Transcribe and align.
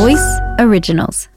Voice 0.00 0.40
Originals. 0.58 1.28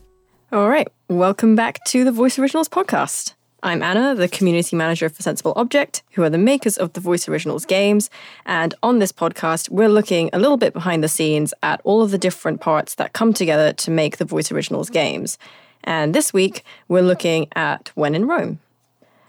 All 0.54 0.70
right, 0.70 0.88
welcome 1.10 1.54
back 1.54 1.84
to 1.88 2.06
the 2.06 2.14
Voice 2.14 2.40
Originals 2.40 2.70
podcast. 2.70 3.34
I'm 3.62 3.84
Anna, 3.84 4.16
the 4.16 4.30
community 4.30 4.78
manager 4.78 5.10
for 5.10 5.22
Sensible 5.22 5.52
Object, 5.58 6.02
who 6.14 6.24
are 6.24 6.30
the 6.30 6.38
makers 6.38 6.78
of 6.78 6.94
the 6.94 7.02
Voice 7.02 7.28
Originals 7.28 7.66
games. 7.66 8.10
And 8.46 8.74
on 8.82 9.00
this 9.00 9.12
podcast, 9.12 9.68
we're 9.68 9.90
looking 9.90 10.30
a 10.32 10.40
little 10.40 10.56
bit 10.56 10.72
behind 10.72 11.04
the 11.04 11.10
scenes 11.10 11.54
at 11.62 11.82
all 11.84 12.02
of 12.02 12.12
the 12.12 12.18
different 12.18 12.62
parts 12.62 12.96
that 12.96 13.12
come 13.12 13.34
together 13.34 13.74
to 13.74 13.92
make 13.92 14.16
the 14.16 14.24
Voice 14.24 14.50
Originals 14.50 14.90
games. 14.90 15.38
And 15.84 16.16
this 16.16 16.32
week, 16.32 16.64
we're 16.88 17.02
looking 17.02 17.50
at 17.58 17.92
When 17.96 18.16
in 18.16 18.28
Rome. 18.28 18.60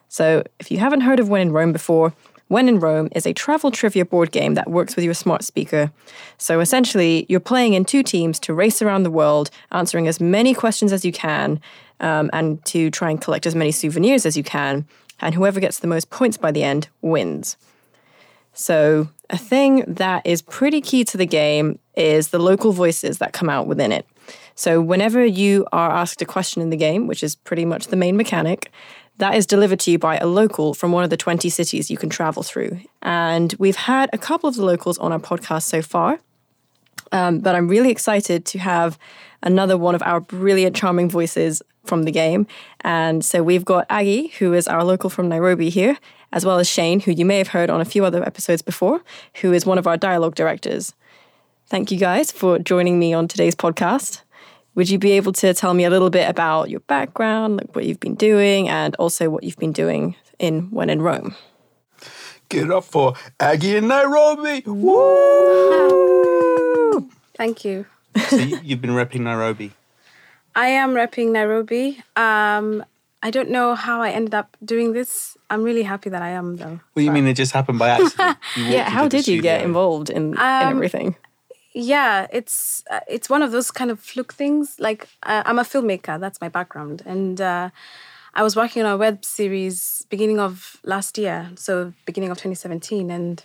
So 0.08 0.44
if 0.60 0.70
you 0.70 0.78
haven't 0.78 1.00
heard 1.00 1.18
of 1.18 1.28
When 1.28 1.40
in 1.40 1.52
Rome 1.52 1.72
before, 1.72 2.12
when 2.54 2.68
in 2.68 2.78
Rome 2.78 3.08
is 3.16 3.26
a 3.26 3.32
travel 3.32 3.72
trivia 3.72 4.04
board 4.04 4.30
game 4.30 4.54
that 4.54 4.70
works 4.70 4.94
with 4.94 5.04
your 5.04 5.12
smart 5.12 5.42
speaker. 5.42 5.90
So 6.38 6.60
essentially, 6.60 7.26
you're 7.28 7.40
playing 7.40 7.74
in 7.74 7.84
two 7.84 8.04
teams 8.04 8.38
to 8.38 8.54
race 8.54 8.80
around 8.80 9.02
the 9.02 9.10
world, 9.10 9.50
answering 9.72 10.06
as 10.06 10.20
many 10.20 10.54
questions 10.54 10.92
as 10.92 11.04
you 11.04 11.10
can, 11.10 11.60
um, 11.98 12.30
and 12.32 12.64
to 12.66 12.92
try 12.92 13.10
and 13.10 13.20
collect 13.20 13.44
as 13.44 13.56
many 13.56 13.72
souvenirs 13.72 14.24
as 14.24 14.36
you 14.36 14.44
can. 14.44 14.86
And 15.20 15.34
whoever 15.34 15.58
gets 15.58 15.80
the 15.80 15.88
most 15.88 16.10
points 16.10 16.36
by 16.36 16.52
the 16.52 16.62
end 16.62 16.86
wins. 17.02 17.56
So, 18.52 19.08
a 19.30 19.36
thing 19.36 19.84
that 19.88 20.24
is 20.24 20.40
pretty 20.40 20.80
key 20.80 21.04
to 21.06 21.16
the 21.16 21.26
game 21.26 21.80
is 21.96 22.28
the 22.28 22.38
local 22.38 22.70
voices 22.70 23.18
that 23.18 23.32
come 23.32 23.50
out 23.50 23.66
within 23.66 23.90
it. 23.90 24.06
So, 24.54 24.80
whenever 24.80 25.24
you 25.24 25.66
are 25.72 25.90
asked 25.90 26.22
a 26.22 26.24
question 26.24 26.62
in 26.62 26.70
the 26.70 26.76
game, 26.76 27.06
which 27.06 27.22
is 27.22 27.34
pretty 27.34 27.64
much 27.64 27.88
the 27.88 27.96
main 27.96 28.16
mechanic, 28.16 28.70
that 29.18 29.34
is 29.34 29.46
delivered 29.46 29.80
to 29.80 29.90
you 29.90 29.98
by 29.98 30.16
a 30.18 30.26
local 30.26 30.74
from 30.74 30.92
one 30.92 31.04
of 31.04 31.10
the 31.10 31.16
20 31.16 31.48
cities 31.48 31.90
you 31.90 31.96
can 31.96 32.10
travel 32.10 32.42
through. 32.42 32.80
And 33.02 33.54
we've 33.58 33.76
had 33.76 34.10
a 34.12 34.18
couple 34.18 34.48
of 34.48 34.56
the 34.56 34.64
locals 34.64 34.98
on 34.98 35.12
our 35.12 35.20
podcast 35.20 35.62
so 35.62 35.82
far. 35.82 36.18
Um, 37.12 37.38
but 37.40 37.54
I'm 37.54 37.68
really 37.68 37.90
excited 37.90 38.44
to 38.46 38.58
have 38.58 38.98
another 39.42 39.76
one 39.76 39.94
of 39.94 40.02
our 40.02 40.20
brilliant, 40.20 40.74
charming 40.74 41.08
voices 41.08 41.62
from 41.84 42.04
the 42.04 42.10
game. 42.10 42.46
And 42.80 43.24
so 43.24 43.42
we've 43.42 43.64
got 43.64 43.86
Aggie, 43.88 44.28
who 44.38 44.52
is 44.52 44.66
our 44.66 44.82
local 44.82 45.10
from 45.10 45.28
Nairobi 45.28 45.70
here, 45.70 45.98
as 46.32 46.44
well 46.44 46.58
as 46.58 46.68
Shane, 46.68 47.00
who 47.00 47.12
you 47.12 47.24
may 47.24 47.38
have 47.38 47.48
heard 47.48 47.70
on 47.70 47.80
a 47.80 47.84
few 47.84 48.04
other 48.04 48.24
episodes 48.24 48.62
before, 48.62 49.02
who 49.42 49.52
is 49.52 49.64
one 49.64 49.78
of 49.78 49.86
our 49.86 49.96
dialogue 49.96 50.34
directors. 50.34 50.94
Thank 51.66 51.90
you 51.90 51.96
guys 51.98 52.30
for 52.30 52.58
joining 52.58 52.98
me 52.98 53.14
on 53.14 53.26
today's 53.26 53.54
podcast. 53.54 54.20
Would 54.74 54.90
you 54.90 54.98
be 54.98 55.12
able 55.12 55.32
to 55.34 55.54
tell 55.54 55.72
me 55.72 55.84
a 55.84 55.90
little 55.90 56.10
bit 56.10 56.28
about 56.28 56.68
your 56.68 56.80
background, 56.80 57.56
like 57.56 57.74
what 57.74 57.86
you've 57.86 58.00
been 58.00 58.16
doing, 58.16 58.68
and 58.68 58.94
also 58.96 59.30
what 59.30 59.44
you've 59.44 59.56
been 59.56 59.72
doing 59.72 60.14
in 60.38 60.70
when 60.70 60.90
in 60.90 61.00
Rome? 61.00 61.34
Get 62.50 62.70
up 62.70 62.84
for 62.84 63.14
Aggie 63.40 63.76
in 63.76 63.88
Nairobi! 63.88 64.62
Woo! 64.66 65.00
Thank 67.34 67.64
you. 67.64 67.86
so 68.28 68.36
you've 68.36 68.82
been 68.82 68.90
repping 68.90 69.20
Nairobi. 69.20 69.72
I 70.54 70.66
am 70.66 70.90
repping 70.90 71.32
Nairobi. 71.32 72.02
Um, 72.14 72.84
I 73.22 73.30
don't 73.30 73.48
know 73.48 73.74
how 73.74 74.02
I 74.02 74.10
ended 74.10 74.34
up 74.34 74.54
doing 74.62 74.92
this. 74.92 75.38
I'm 75.48 75.62
really 75.62 75.82
happy 75.82 76.10
that 76.10 76.20
I 76.20 76.28
am, 76.30 76.56
though. 76.56 76.78
What 76.92 77.00
do 77.00 77.02
you 77.02 77.10
mean 77.10 77.26
it 77.26 77.34
just 77.34 77.52
happened 77.52 77.78
by 77.78 77.88
accident? 77.88 78.36
yeah, 78.56 78.90
how 78.90 79.08
did 79.08 79.26
you 79.26 79.40
get 79.40 79.62
involved 79.62 80.10
in, 80.10 80.36
um, 80.38 80.62
in 80.62 80.68
everything? 80.68 81.16
Yeah 81.74 82.26
it's 82.32 82.82
uh, 82.90 83.00
it's 83.08 83.28
one 83.28 83.42
of 83.42 83.50
those 83.52 83.70
kind 83.70 83.90
of 83.90 84.00
fluke 84.00 84.32
things. 84.32 84.76
Like 84.78 85.08
uh, 85.24 85.42
i'm 85.44 85.58
a 85.58 85.64
filmmaker 85.64 86.18
that's 86.18 86.40
my 86.40 86.48
background. 86.48 87.02
And 87.04 87.40
uh, 87.40 87.70
i 88.34 88.42
was 88.42 88.56
working 88.56 88.82
on 88.82 88.92
a 88.92 88.96
web 88.96 89.24
series 89.24 90.06
beginning 90.08 90.40
of 90.40 90.76
last 90.84 91.18
year 91.18 91.50
so 91.56 91.92
beginning 92.06 92.30
of 92.30 92.36
2017 92.38 93.10
and 93.10 93.44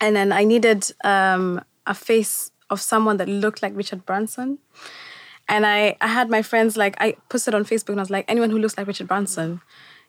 and 0.00 0.16
then 0.16 0.32
i 0.32 0.44
needed 0.44 0.90
um, 1.04 1.60
a 1.86 1.94
face 1.94 2.50
of 2.70 2.80
someone 2.80 3.18
that 3.18 3.28
looked 3.28 3.62
like 3.62 3.72
richard 3.76 4.04
branson. 4.06 4.58
And 5.46 5.66
I, 5.66 5.94
I 6.00 6.06
had 6.06 6.30
my 6.30 6.40
friends 6.40 6.74
like 6.76 6.96
i 7.00 7.16
posted 7.28 7.54
on 7.54 7.64
facebook 7.64 7.90
and 7.90 8.00
i 8.00 8.02
was 8.02 8.10
like 8.10 8.24
anyone 8.28 8.50
who 8.50 8.58
looks 8.58 8.78
like 8.78 8.86
richard 8.86 9.08
branson 9.08 9.60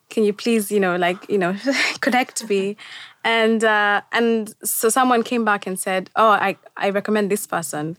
can 0.09 0.23
you 0.23 0.33
please 0.33 0.71
you 0.71 0.79
know 0.79 0.95
like 0.95 1.17
you 1.29 1.37
know 1.37 1.55
connect 2.01 2.47
me? 2.49 2.77
And 3.23 3.63
uh, 3.63 4.01
and 4.11 4.53
so 4.63 4.89
someone 4.89 5.23
came 5.23 5.45
back 5.45 5.65
and 5.67 5.79
said 5.79 6.09
oh 6.15 6.29
i 6.29 6.57
i 6.77 6.89
recommend 6.89 7.31
this 7.31 7.47
person. 7.47 7.97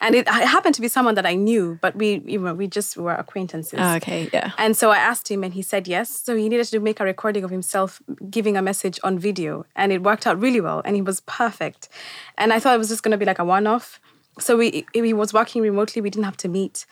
And 0.00 0.16
it, 0.16 0.28
happened 0.28 0.74
to 0.74 0.82
be 0.82 0.88
someone 0.88 1.14
that 1.14 1.24
i 1.24 1.34
knew 1.34 1.78
but 1.80 1.96
we 1.96 2.20
you 2.26 2.40
know 2.40 2.52
we 2.52 2.66
just 2.66 2.96
were 2.96 3.14
acquaintances. 3.14 3.78
Oh, 3.80 3.94
okay 3.96 4.28
yeah. 4.32 4.52
And 4.58 4.76
so 4.76 4.90
i 4.90 4.98
asked 4.98 5.30
him 5.30 5.44
and 5.44 5.54
he 5.54 5.62
said 5.62 5.86
yes. 5.86 6.10
So 6.10 6.36
he 6.36 6.48
needed 6.48 6.66
to 6.66 6.80
make 6.80 7.00
a 7.00 7.04
recording 7.04 7.44
of 7.44 7.50
himself 7.50 8.02
giving 8.28 8.56
a 8.56 8.62
message 8.62 8.98
on 9.02 9.18
video 9.18 9.64
and 9.76 9.92
it 9.92 10.02
worked 10.02 10.26
out 10.26 10.40
really 10.40 10.60
well 10.60 10.82
and 10.84 10.96
he 10.96 11.02
was 11.02 11.20
perfect. 11.20 11.88
And 12.36 12.52
i 12.52 12.58
thought 12.58 12.74
it 12.74 12.78
was 12.78 12.88
just 12.88 13.02
going 13.02 13.12
to 13.12 13.18
be 13.18 13.24
like 13.24 13.38
a 13.38 13.44
one-off 13.44 14.00
so 14.38 14.56
we 14.56 14.84
he 14.92 15.12
was 15.12 15.32
working 15.32 15.62
remotely 15.62 16.02
we 16.02 16.10
didn't 16.10 16.24
have 16.24 16.36
to 16.38 16.48
meet. 16.48 16.86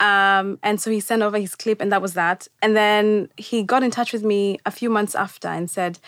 Um, 0.00 0.58
and 0.62 0.80
so 0.80 0.90
he 0.90 1.00
sent 1.00 1.22
over 1.22 1.38
his 1.38 1.54
clip 1.54 1.80
and 1.80 1.92
that 1.92 2.02
was 2.02 2.14
that. 2.14 2.48
And 2.62 2.76
then 2.76 3.28
he 3.36 3.62
got 3.62 3.82
in 3.82 3.90
touch 3.90 4.12
with 4.12 4.24
me 4.24 4.58
a 4.64 4.70
few 4.70 4.90
months 4.90 5.14
after 5.14 5.48
and 5.48 5.70
said 5.70 5.98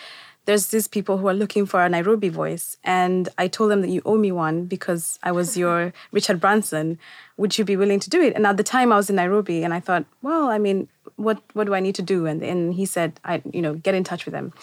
there's 0.45 0.67
these 0.67 0.87
people 0.87 1.19
who 1.19 1.27
are 1.27 1.33
looking 1.33 1.67
for 1.67 1.83
a 1.83 1.89
nairobi 1.89 2.29
voice 2.29 2.75
and 2.83 3.29
i 3.37 3.47
told 3.47 3.69
them 3.69 3.81
that 3.81 3.89
you 3.89 4.01
owe 4.03 4.17
me 4.17 4.31
one 4.31 4.65
because 4.65 5.19
i 5.21 5.31
was 5.31 5.55
your 5.55 5.93
richard 6.11 6.39
branson. 6.39 6.97
Would 7.37 7.57
you 7.57 7.63
be 7.63 7.77
willing 7.77 7.99
to 8.01 8.09
do 8.09 8.21
it? 8.21 8.33
And 8.35 8.47
at 8.47 8.57
the 8.57 8.63
time 8.63 8.91
i 8.91 8.95
was 8.95 9.09
in 9.09 9.17
nairobi 9.17 9.63
and 9.63 9.73
i 9.73 9.79
thought 9.79 10.05
well 10.23 10.49
i 10.49 10.57
mean 10.57 10.87
what 11.19 11.41
what 11.53 11.65
do 11.67 11.73
i 11.73 11.79
need 11.79 11.95
to 11.95 12.01
do? 12.01 12.25
And, 12.25 12.41
and 12.43 12.73
he 12.73 12.85
said 12.85 13.19
i 13.23 13.41
you 13.53 13.61
know 13.61 13.73
get 13.75 13.95
in 13.95 14.03
touch 14.03 14.25
with 14.25 14.33
them. 14.33 14.53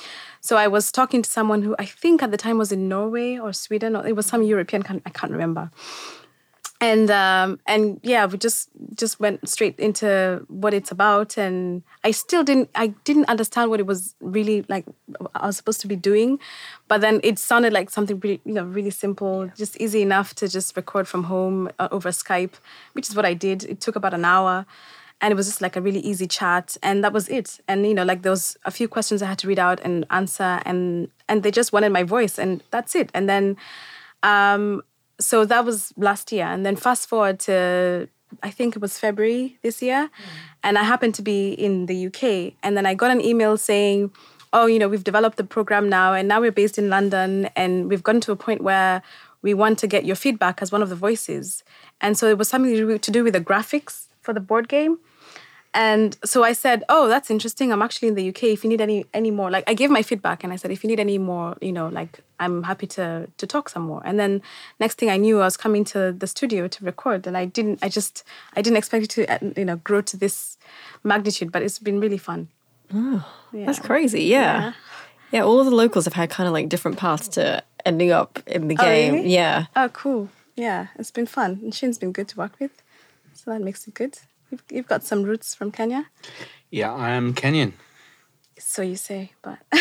So 0.40 0.56
i 0.56 0.66
was 0.66 0.90
talking 0.90 1.22
to 1.22 1.30
someone 1.30 1.62
who 1.62 1.76
i 1.78 1.84
think 1.84 2.22
at 2.22 2.30
the 2.30 2.36
time 2.36 2.58
was 2.58 2.72
in 2.72 2.88
norway 2.88 3.38
or 3.38 3.52
sweden 3.52 3.96
or 3.96 4.06
it 4.06 4.16
was 4.16 4.26
some 4.26 4.42
european 4.42 4.82
i 5.06 5.10
can't 5.10 5.32
remember. 5.32 5.70
And 6.80 7.10
um, 7.10 7.58
and 7.66 7.98
yeah, 8.02 8.26
we 8.26 8.36
just 8.36 8.68
just 8.94 9.18
went 9.18 9.48
straight 9.48 9.78
into 9.80 10.44
what 10.48 10.74
it's 10.74 10.90
about, 10.90 11.38
and 11.38 11.82
I 12.04 12.10
still 12.10 12.44
didn't 12.44 12.68
I 12.74 12.88
didn't 13.04 13.30
understand 13.30 13.70
what 13.70 13.80
it 13.80 13.86
was 13.86 14.14
really 14.20 14.66
like 14.68 14.84
I 15.34 15.46
was 15.46 15.56
supposed 15.56 15.80
to 15.80 15.86
be 15.86 15.96
doing, 15.96 16.38
but 16.86 17.00
then 17.00 17.20
it 17.24 17.38
sounded 17.38 17.72
like 17.72 17.88
something 17.88 18.20
really 18.20 18.42
you 18.44 18.52
know 18.52 18.64
really 18.64 18.90
simple, 18.90 19.50
just 19.56 19.80
easy 19.80 20.02
enough 20.02 20.34
to 20.34 20.48
just 20.48 20.76
record 20.76 21.08
from 21.08 21.24
home 21.24 21.70
uh, 21.78 21.88
over 21.90 22.10
Skype, 22.10 22.56
which 22.92 23.08
is 23.08 23.16
what 23.16 23.24
I 23.24 23.32
did. 23.32 23.64
It 23.64 23.80
took 23.80 23.96
about 23.96 24.12
an 24.12 24.26
hour, 24.26 24.66
and 25.20 25.32
it 25.32 25.34
was 25.34 25.46
just 25.46 25.60
like 25.60 25.76
a 25.76 25.80
really 25.80 26.00
easy 26.00 26.26
chat, 26.26 26.76
and 26.82 27.02
that 27.02 27.12
was 27.12 27.28
it. 27.28 27.60
And 27.68 27.86
you 27.86 27.94
know, 27.94 28.04
like 28.04 28.22
there 28.22 28.32
was 28.32 28.56
a 28.64 28.70
few 28.70 28.88
questions 28.88 29.22
I 29.22 29.26
had 29.26 29.38
to 29.38 29.48
read 29.48 29.58
out 29.58 29.80
and 29.80 30.06
answer, 30.10 30.60
and 30.64 31.08
and 31.28 31.42
they 31.42 31.50
just 31.50 31.72
wanted 31.72 31.92
my 31.92 32.02
voice, 32.02 32.38
and 32.38 32.62
that's 32.70 32.94
it. 32.94 33.10
And 33.14 33.28
then. 33.28 33.56
Um, 34.22 34.82
so 35.18 35.44
that 35.44 35.64
was 35.64 35.92
last 35.96 36.32
year. 36.32 36.46
And 36.46 36.64
then 36.64 36.76
fast 36.76 37.08
forward 37.08 37.40
to, 37.40 38.08
I 38.42 38.50
think 38.50 38.76
it 38.76 38.82
was 38.82 38.98
February 38.98 39.58
this 39.62 39.82
year. 39.82 40.06
Mm. 40.06 40.10
And 40.64 40.78
I 40.78 40.82
happened 40.82 41.14
to 41.16 41.22
be 41.22 41.52
in 41.52 41.86
the 41.86 42.06
UK. 42.06 42.54
And 42.62 42.76
then 42.76 42.86
I 42.86 42.94
got 42.94 43.10
an 43.10 43.20
email 43.20 43.56
saying, 43.56 44.10
oh, 44.52 44.66
you 44.66 44.78
know, 44.78 44.88
we've 44.88 45.04
developed 45.04 45.36
the 45.36 45.44
program 45.44 45.88
now. 45.88 46.12
And 46.12 46.28
now 46.28 46.40
we're 46.40 46.52
based 46.52 46.78
in 46.78 46.88
London. 46.88 47.46
And 47.56 47.88
we've 47.88 48.02
gotten 48.02 48.20
to 48.22 48.32
a 48.32 48.36
point 48.36 48.62
where 48.62 49.02
we 49.42 49.54
want 49.54 49.78
to 49.80 49.86
get 49.86 50.04
your 50.04 50.16
feedback 50.16 50.60
as 50.60 50.72
one 50.72 50.82
of 50.82 50.88
the 50.88 50.96
voices. 50.96 51.62
And 52.00 52.18
so 52.18 52.28
it 52.28 52.38
was 52.38 52.48
something 52.48 52.98
to 52.98 53.10
do 53.10 53.24
with 53.24 53.32
the 53.32 53.40
graphics 53.40 54.05
for 54.26 54.34
the 54.34 54.40
board 54.40 54.68
game. 54.68 54.98
And 55.72 56.16
so 56.24 56.42
I 56.42 56.54
said, 56.54 56.78
"Oh, 56.88 57.06
that's 57.12 57.30
interesting. 57.30 57.70
I'm 57.70 57.82
actually 57.82 58.08
in 58.08 58.14
the 58.14 58.28
UK. 58.30 58.42
If 58.56 58.64
you 58.64 58.70
need 58.70 58.80
any 58.80 59.04
any 59.12 59.30
more, 59.30 59.50
like 59.50 59.64
I 59.72 59.74
gave 59.74 59.90
my 59.90 60.02
feedback 60.02 60.42
and 60.42 60.52
I 60.52 60.56
said, 60.56 60.70
if 60.70 60.82
you 60.82 60.88
need 60.88 61.00
any 61.00 61.18
more, 61.18 61.48
you 61.60 61.72
know, 61.72 61.88
like 61.88 62.12
I'm 62.40 62.62
happy 62.62 62.86
to 62.96 63.06
to 63.40 63.46
talk 63.46 63.68
some 63.68 63.84
more." 63.90 64.00
And 64.08 64.18
then 64.18 64.40
next 64.80 64.98
thing 64.98 65.10
I 65.10 65.18
knew, 65.18 65.36
I 65.40 65.44
was 65.44 65.58
coming 65.58 65.84
to 65.92 66.12
the 66.22 66.26
studio 66.26 66.66
to 66.68 66.84
record, 66.84 67.26
and 67.26 67.36
I 67.36 67.44
didn't. 67.56 67.78
I 67.86 67.88
just 67.98 68.24
I 68.56 68.62
didn't 68.62 68.78
expect 68.78 69.04
it 69.04 69.10
to 69.16 69.20
uh, 69.34 69.52
you 69.60 69.66
know 69.66 69.76
grow 69.88 70.00
to 70.00 70.16
this 70.16 70.56
magnitude, 71.04 71.52
but 71.52 71.62
it's 71.62 71.78
been 71.78 72.00
really 72.00 72.18
fun. 72.18 72.48
Oh, 72.94 73.20
yeah. 73.52 73.66
that's 73.66 73.80
crazy. 73.80 74.24
Yeah. 74.24 74.60
yeah. 74.60 74.72
yeah, 75.32 75.42
All 75.44 75.58
of 75.60 75.66
the 75.66 75.76
locals 75.82 76.04
have 76.04 76.14
had 76.14 76.30
kind 76.30 76.46
of 76.46 76.52
like 76.52 76.68
different 76.68 76.96
paths 76.98 77.28
to 77.36 77.62
ending 77.84 78.12
up 78.12 78.40
in 78.46 78.68
the 78.68 78.76
oh, 78.78 78.84
game. 78.84 79.14
Really? 79.14 79.34
Yeah. 79.34 79.66
Oh, 79.74 79.88
cool. 79.88 80.28
Yeah, 80.56 80.86
it's 80.98 81.10
been 81.10 81.26
fun. 81.26 81.60
And 81.62 81.74
Shane's 81.74 81.98
been 81.98 82.12
good 82.12 82.28
to 82.28 82.36
work 82.38 82.52
with, 82.58 82.82
so 83.46 83.52
that 83.52 83.62
makes 83.62 83.86
it 83.86 83.94
good. 83.94 84.18
You've, 84.50 84.64
you've 84.70 84.88
got 84.88 85.04
some 85.04 85.22
roots 85.22 85.54
from 85.54 85.70
Kenya. 85.70 86.06
Yeah, 86.68 86.92
I 86.92 87.10
am 87.10 87.32
Kenyan. 87.32 87.74
So 88.58 88.82
you 88.82 88.96
say, 88.96 89.32
but 89.42 89.58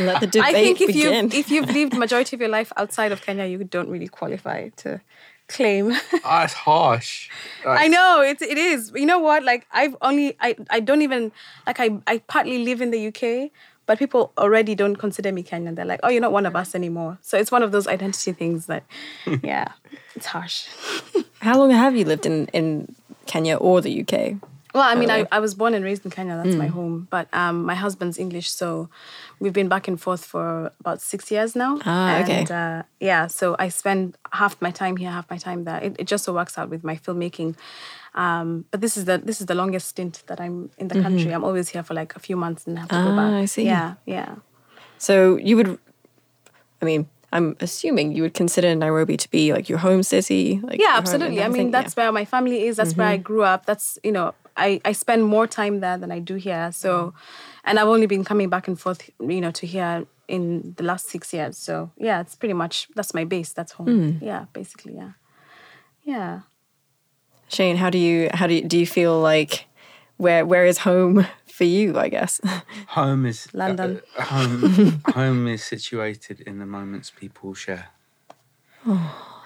let 0.00 0.20
the 0.20 0.26
debate 0.26 0.42
I 0.44 0.52
think 0.52 0.80
if 0.80 0.88
begin. 0.88 1.30
you 1.30 1.38
if 1.38 1.50
you've 1.50 1.70
lived 1.70 1.96
majority 1.96 2.34
of 2.34 2.40
your 2.40 2.48
life 2.48 2.72
outside 2.76 3.12
of 3.12 3.22
Kenya, 3.22 3.44
you 3.44 3.62
don't 3.62 3.88
really 3.88 4.08
qualify 4.08 4.70
to 4.78 5.00
claim. 5.46 5.92
it's 6.12 6.54
harsh. 6.54 7.28
Like, 7.64 7.80
I 7.82 7.86
know 7.88 8.22
it. 8.22 8.42
It 8.42 8.58
is. 8.58 8.90
You 8.96 9.06
know 9.06 9.20
what? 9.20 9.44
Like 9.44 9.66
I've 9.70 9.94
only 10.00 10.36
I 10.40 10.56
I 10.70 10.80
don't 10.80 11.02
even 11.02 11.30
like 11.66 11.78
I 11.78 12.00
I 12.06 12.18
partly 12.18 12.64
live 12.64 12.80
in 12.80 12.90
the 12.90 13.08
UK, 13.08 13.52
but 13.86 13.98
people 13.98 14.32
already 14.36 14.74
don't 14.74 14.96
consider 14.96 15.32
me 15.32 15.42
Kenyan. 15.42 15.76
They're 15.76 15.84
like, 15.84 16.00
oh, 16.02 16.08
you're 16.08 16.20
not 16.20 16.32
one 16.32 16.46
of 16.46 16.54
us 16.56 16.74
anymore. 16.74 17.18
So 17.22 17.38
it's 17.38 17.50
one 17.50 17.62
of 17.62 17.72
those 17.72 17.86
identity 17.86 18.32
things 18.32 18.66
that, 18.66 18.84
yeah, 19.42 19.72
it's 20.14 20.26
harsh. 20.26 20.66
How 21.40 21.58
long 21.58 21.70
have 21.70 21.96
you 21.96 22.04
lived 22.04 22.26
in, 22.26 22.46
in 22.48 22.94
Kenya 23.26 23.56
or 23.56 23.80
the 23.80 24.00
UK? 24.02 24.36
Well, 24.74 24.84
I 24.84 24.94
mean, 24.94 25.10
I. 25.10 25.26
I 25.32 25.38
was 25.38 25.54
born 25.54 25.72
and 25.72 25.82
raised 25.82 26.04
in 26.04 26.10
Kenya. 26.10 26.38
That's 26.42 26.54
my 26.54 26.66
home. 26.66 27.08
But 27.08 27.32
um, 27.32 27.64
my 27.64 27.74
husband's 27.74 28.18
English, 28.18 28.50
so 28.50 28.90
we've 29.40 29.52
been 29.52 29.68
back 29.68 29.86
and 29.88 30.00
forth 30.00 30.24
for 30.24 30.72
about 30.80 31.00
six 31.00 31.30
years 31.30 31.54
now. 31.54 31.78
Ah, 31.84 32.20
okay. 32.20 32.40
And, 32.40 32.50
uh, 32.50 32.82
yeah, 33.00 33.26
so 33.26 33.54
I 33.58 33.68
spend 33.68 34.16
half 34.32 34.60
my 34.62 34.70
time 34.70 34.96
here, 34.96 35.10
half 35.10 35.28
my 35.30 35.38
time 35.38 35.64
there. 35.64 35.80
It, 35.82 35.96
it 35.98 36.06
just 36.06 36.24
so 36.24 36.32
works 36.32 36.56
out 36.58 36.68
with 36.70 36.82
my 36.84 36.96
filmmaking. 36.96 37.56
Um, 38.14 38.64
but 38.70 38.80
this 38.80 38.96
is 38.96 39.04
the 39.04 39.18
this 39.18 39.40
is 39.40 39.46
the 39.46 39.54
longest 39.54 39.88
stint 39.88 40.22
that 40.26 40.40
I'm 40.40 40.70
in 40.78 40.88
the 40.88 41.02
country. 41.02 41.32
I'm 41.32 41.44
always 41.44 41.68
here 41.68 41.82
for 41.82 41.92
like 41.94 42.16
a 42.16 42.18
few 42.18 42.36
months 42.36 42.66
and 42.66 42.78
have 42.78 42.88
to 42.88 42.94
go 42.94 43.00
Mm-hmm. 43.00 43.18
Ah, 43.18 43.30
back. 43.30 43.42
I 43.42 43.44
see. 43.46 43.64
Yeah, 43.64 43.94
yeah. 44.06 44.36
So 44.98 45.36
you 45.36 45.56
would, 45.58 45.78
I 46.80 46.84
mean, 46.86 47.06
I'm 47.32 47.56
assuming 47.60 48.12
you 48.16 48.22
would 48.22 48.32
consider 48.32 48.74
Nairobi 48.74 49.16
to 49.18 49.30
be 49.30 49.52
like 49.52 49.68
your 49.68 49.78
home 49.78 50.02
city. 50.02 50.60
Like 50.62 50.80
yeah 50.80 50.94
absolutely 50.96 51.42
i 51.42 51.48
mean 51.48 51.70
that's 51.70 51.94
where 51.96 52.10
my 52.12 52.24
family 52.24 52.66
is 52.66 52.76
that's 52.76 52.96
where 52.96 53.08
i 53.08 53.16
grew 53.18 53.42
up 53.42 53.66
that's 53.66 53.98
you 54.02 54.12
know 54.12 54.32
I, 54.56 54.80
I 54.86 54.92
spend 54.92 55.24
more 55.24 55.46
time 55.46 55.80
there 55.80 55.98
than 55.98 56.10
i 56.10 56.18
do 56.18 56.36
here 56.36 56.70
so 56.72 57.12
and 57.66 57.78
i've 57.78 57.88
only 57.88 58.06
been 58.06 58.24
coming 58.24 58.48
back 58.48 58.68
and 58.68 58.80
forth 58.80 59.10
you 59.20 59.40
know 59.40 59.50
to 59.50 59.66
here 59.66 60.06
in 60.28 60.74
the 60.76 60.82
last 60.82 61.08
six 61.08 61.32
years 61.32 61.58
so 61.58 61.90
yeah 61.98 62.20
it's 62.20 62.34
pretty 62.34 62.54
much 62.54 62.88
that's 62.96 63.12
my 63.14 63.24
base 63.24 63.52
that's 63.52 63.72
home 63.72 64.18
yeah 64.22 64.46
basically 64.52 64.94
yeah 64.94 65.12
yeah 66.04 66.40
Shane, 67.48 67.76
how 67.76 67.90
do 67.90 67.98
you 67.98 68.28
how 68.34 68.46
do 68.46 68.54
you, 68.54 68.62
do 68.62 68.78
you 68.78 68.86
feel 68.86 69.20
like 69.20 69.66
where 70.16 70.44
where 70.44 70.66
is 70.66 70.78
home 70.78 71.26
for 71.46 71.64
you? 71.64 71.96
I 71.96 72.08
guess. 72.08 72.40
Home 72.88 73.24
is 73.26 73.48
London. 73.54 74.00
uh, 74.18 74.22
home. 74.24 75.02
home 75.14 75.46
is 75.46 75.62
situated 75.62 76.40
in 76.40 76.58
the 76.58 76.66
moments 76.66 77.10
people 77.10 77.54
share. 77.54 77.88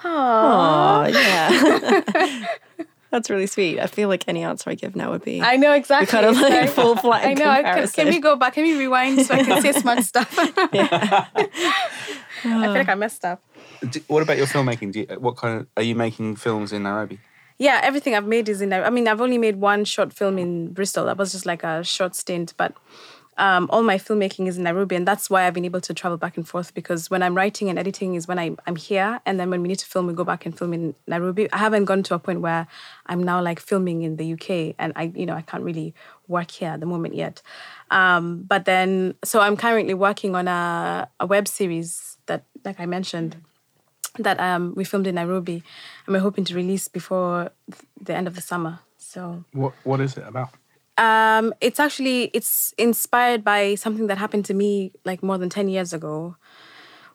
Oh 0.03 1.07
yeah, 1.13 2.47
that's 3.11 3.29
really 3.29 3.47
sweet. 3.47 3.81
I 3.81 3.87
feel 3.87 4.09
like 4.09 4.25
any 4.29 4.45
answer 4.45 4.71
I 4.71 4.75
give 4.75 4.95
now 4.97 5.11
would 5.11 5.25
be 5.25 5.41
i 5.43 5.57
know 5.57 5.73
exactly 5.73 6.07
kind 6.07 6.27
of 6.27 6.37
like 6.41 6.53
Sorry. 6.53 6.67
full 6.69 6.97
flat 6.97 7.25
i 7.25 7.35
know 7.35 7.45
can, 7.45 7.65
comparison. 7.65 8.05
can 8.05 8.15
we 8.15 8.21
go 8.21 8.37
back 8.37 8.55
can 8.55 8.65
we 8.65 8.79
rewind 8.79 9.25
so 9.27 9.35
i 9.35 9.43
can 9.43 9.61
say 9.63 9.73
smart 9.73 10.05
stuff 10.05 10.33
i 10.39 11.27
feel 12.43 12.71
like 12.71 12.89
i 12.89 12.95
messed 12.95 13.25
up 13.25 13.43
Do, 13.91 14.01
what 14.09 14.23
about 14.23 14.37
your 14.37 14.47
filmmaking? 14.47 14.93
Do 14.93 15.01
you, 15.01 15.07
what 15.19 15.37
kind 15.37 15.61
of 15.61 15.67
are 15.77 15.83
you 15.83 15.95
making 15.95 16.37
films 16.37 16.73
in 16.73 16.83
Nairobi? 16.83 17.19
yeah, 17.59 17.81
everything 17.83 18.15
I've 18.15 18.27
made 18.27 18.49
is 18.49 18.63
in. 18.63 18.71
Nairobi. 18.71 18.87
I 18.87 18.91
mean, 18.91 19.07
I've 19.07 19.21
only 19.21 19.37
made 19.37 19.57
one 19.57 19.85
short 19.85 20.15
film 20.15 20.39
in 20.39 20.73
Bristol. 20.73 21.05
That 21.05 21.19
was 21.19 21.33
just 21.33 21.45
like 21.45 21.63
a 21.63 21.85
short 21.85 22.15
stint, 22.15 22.55
but 22.57 22.73
um, 23.41 23.69
all 23.71 23.83
my 23.83 23.97
filmmaking 23.97 24.47
is 24.47 24.59
in 24.59 24.65
Nairobi, 24.65 24.95
and 24.95 25.09
that's 25.09 25.31
why 25.31 25.47
I've 25.47 25.55
been 25.55 25.65
able 25.65 25.81
to 25.81 25.95
travel 25.95 26.19
back 26.19 26.37
and 26.37 26.47
forth. 26.47 26.75
Because 26.75 27.11
when 27.11 27.23
I'm 27.23 27.35
writing 27.35 27.71
and 27.71 27.79
editing 27.79 28.15
is 28.15 28.29
when 28.29 28.39
I, 28.39 28.55
I'm 28.67 28.77
here, 28.77 29.21
and 29.25 29.41
then 29.41 29.49
when 29.51 29.63
we 29.63 29.69
need 29.69 29.79
to 29.79 29.87
film, 29.87 30.07
we 30.07 30.13
go 30.13 30.25
back 30.25 30.45
and 30.45 30.57
film 30.57 30.75
in 30.75 30.95
Nairobi. 31.07 31.51
I 31.53 31.57
haven't 31.57 31.87
gone 31.87 32.03
to 32.05 32.15
a 32.15 32.19
point 32.19 32.43
where 32.43 32.67
I'm 33.07 33.23
now 33.23 33.41
like 33.43 33.59
filming 33.59 34.03
in 34.03 34.17
the 34.17 34.35
UK, 34.35 34.77
and 34.79 34.93
I, 34.95 35.11
you 35.15 35.25
know, 35.25 35.35
I 35.35 35.41
can't 35.41 35.65
really 35.65 35.95
work 36.29 36.51
here 36.51 36.71
at 36.71 36.81
the 36.81 36.87
moment 36.87 37.15
yet. 37.15 37.41
Um, 37.91 38.43
but 38.43 38.67
then, 38.67 39.15
so 39.25 39.41
I'm 39.41 39.57
currently 39.57 39.95
working 39.95 40.37
on 40.37 40.47
a, 40.47 41.09
a 41.19 41.27
web 41.27 41.49
series 41.49 42.19
that, 42.27 42.45
like 42.65 42.79
I 42.79 42.87
mentioned 42.87 43.37
that 44.19 44.39
um, 44.39 44.75
we 44.77 44.85
filmed 44.85 45.07
in 45.07 45.15
Nairobi, 45.15 45.63
and 46.07 46.15
we're 46.15 46.21
hoping 46.21 46.45
to 46.45 46.55
release 46.55 46.89
before 46.89 47.51
th- 47.71 47.83
the 48.03 48.15
end 48.15 48.27
of 48.27 48.35
the 48.35 48.43
summer. 48.43 48.81
So 48.99 49.45
What 49.53 49.73
What 49.85 50.01
is 50.01 50.17
it 50.19 50.25
about? 50.27 50.51
Um, 50.99 51.55
it's 51.61 51.81
actually 51.81 52.25
it's 52.35 52.75
inspired 52.79 53.45
by 53.45 53.75
something 53.75 54.07
that 54.09 54.19
happened 54.19 54.45
to 54.47 54.55
me 54.55 54.93
like 55.05 55.23
more 55.23 55.39
than 55.39 55.49
ten 55.49 55.69
years 55.69 55.93
ago, 55.93 56.37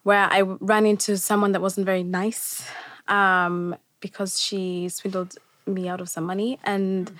where 0.03 0.27
I 0.31 0.41
ran 0.41 0.85
into 0.85 1.17
someone 1.17 1.51
that 1.53 1.61
wasn't 1.61 1.85
very 1.85 2.03
nice 2.03 2.67
um, 3.07 3.75
because 3.99 4.39
she 4.41 4.89
swindled 4.89 5.37
me 5.65 5.87
out 5.87 6.01
of 6.01 6.09
some 6.09 6.23
money 6.23 6.59
and. 6.63 7.11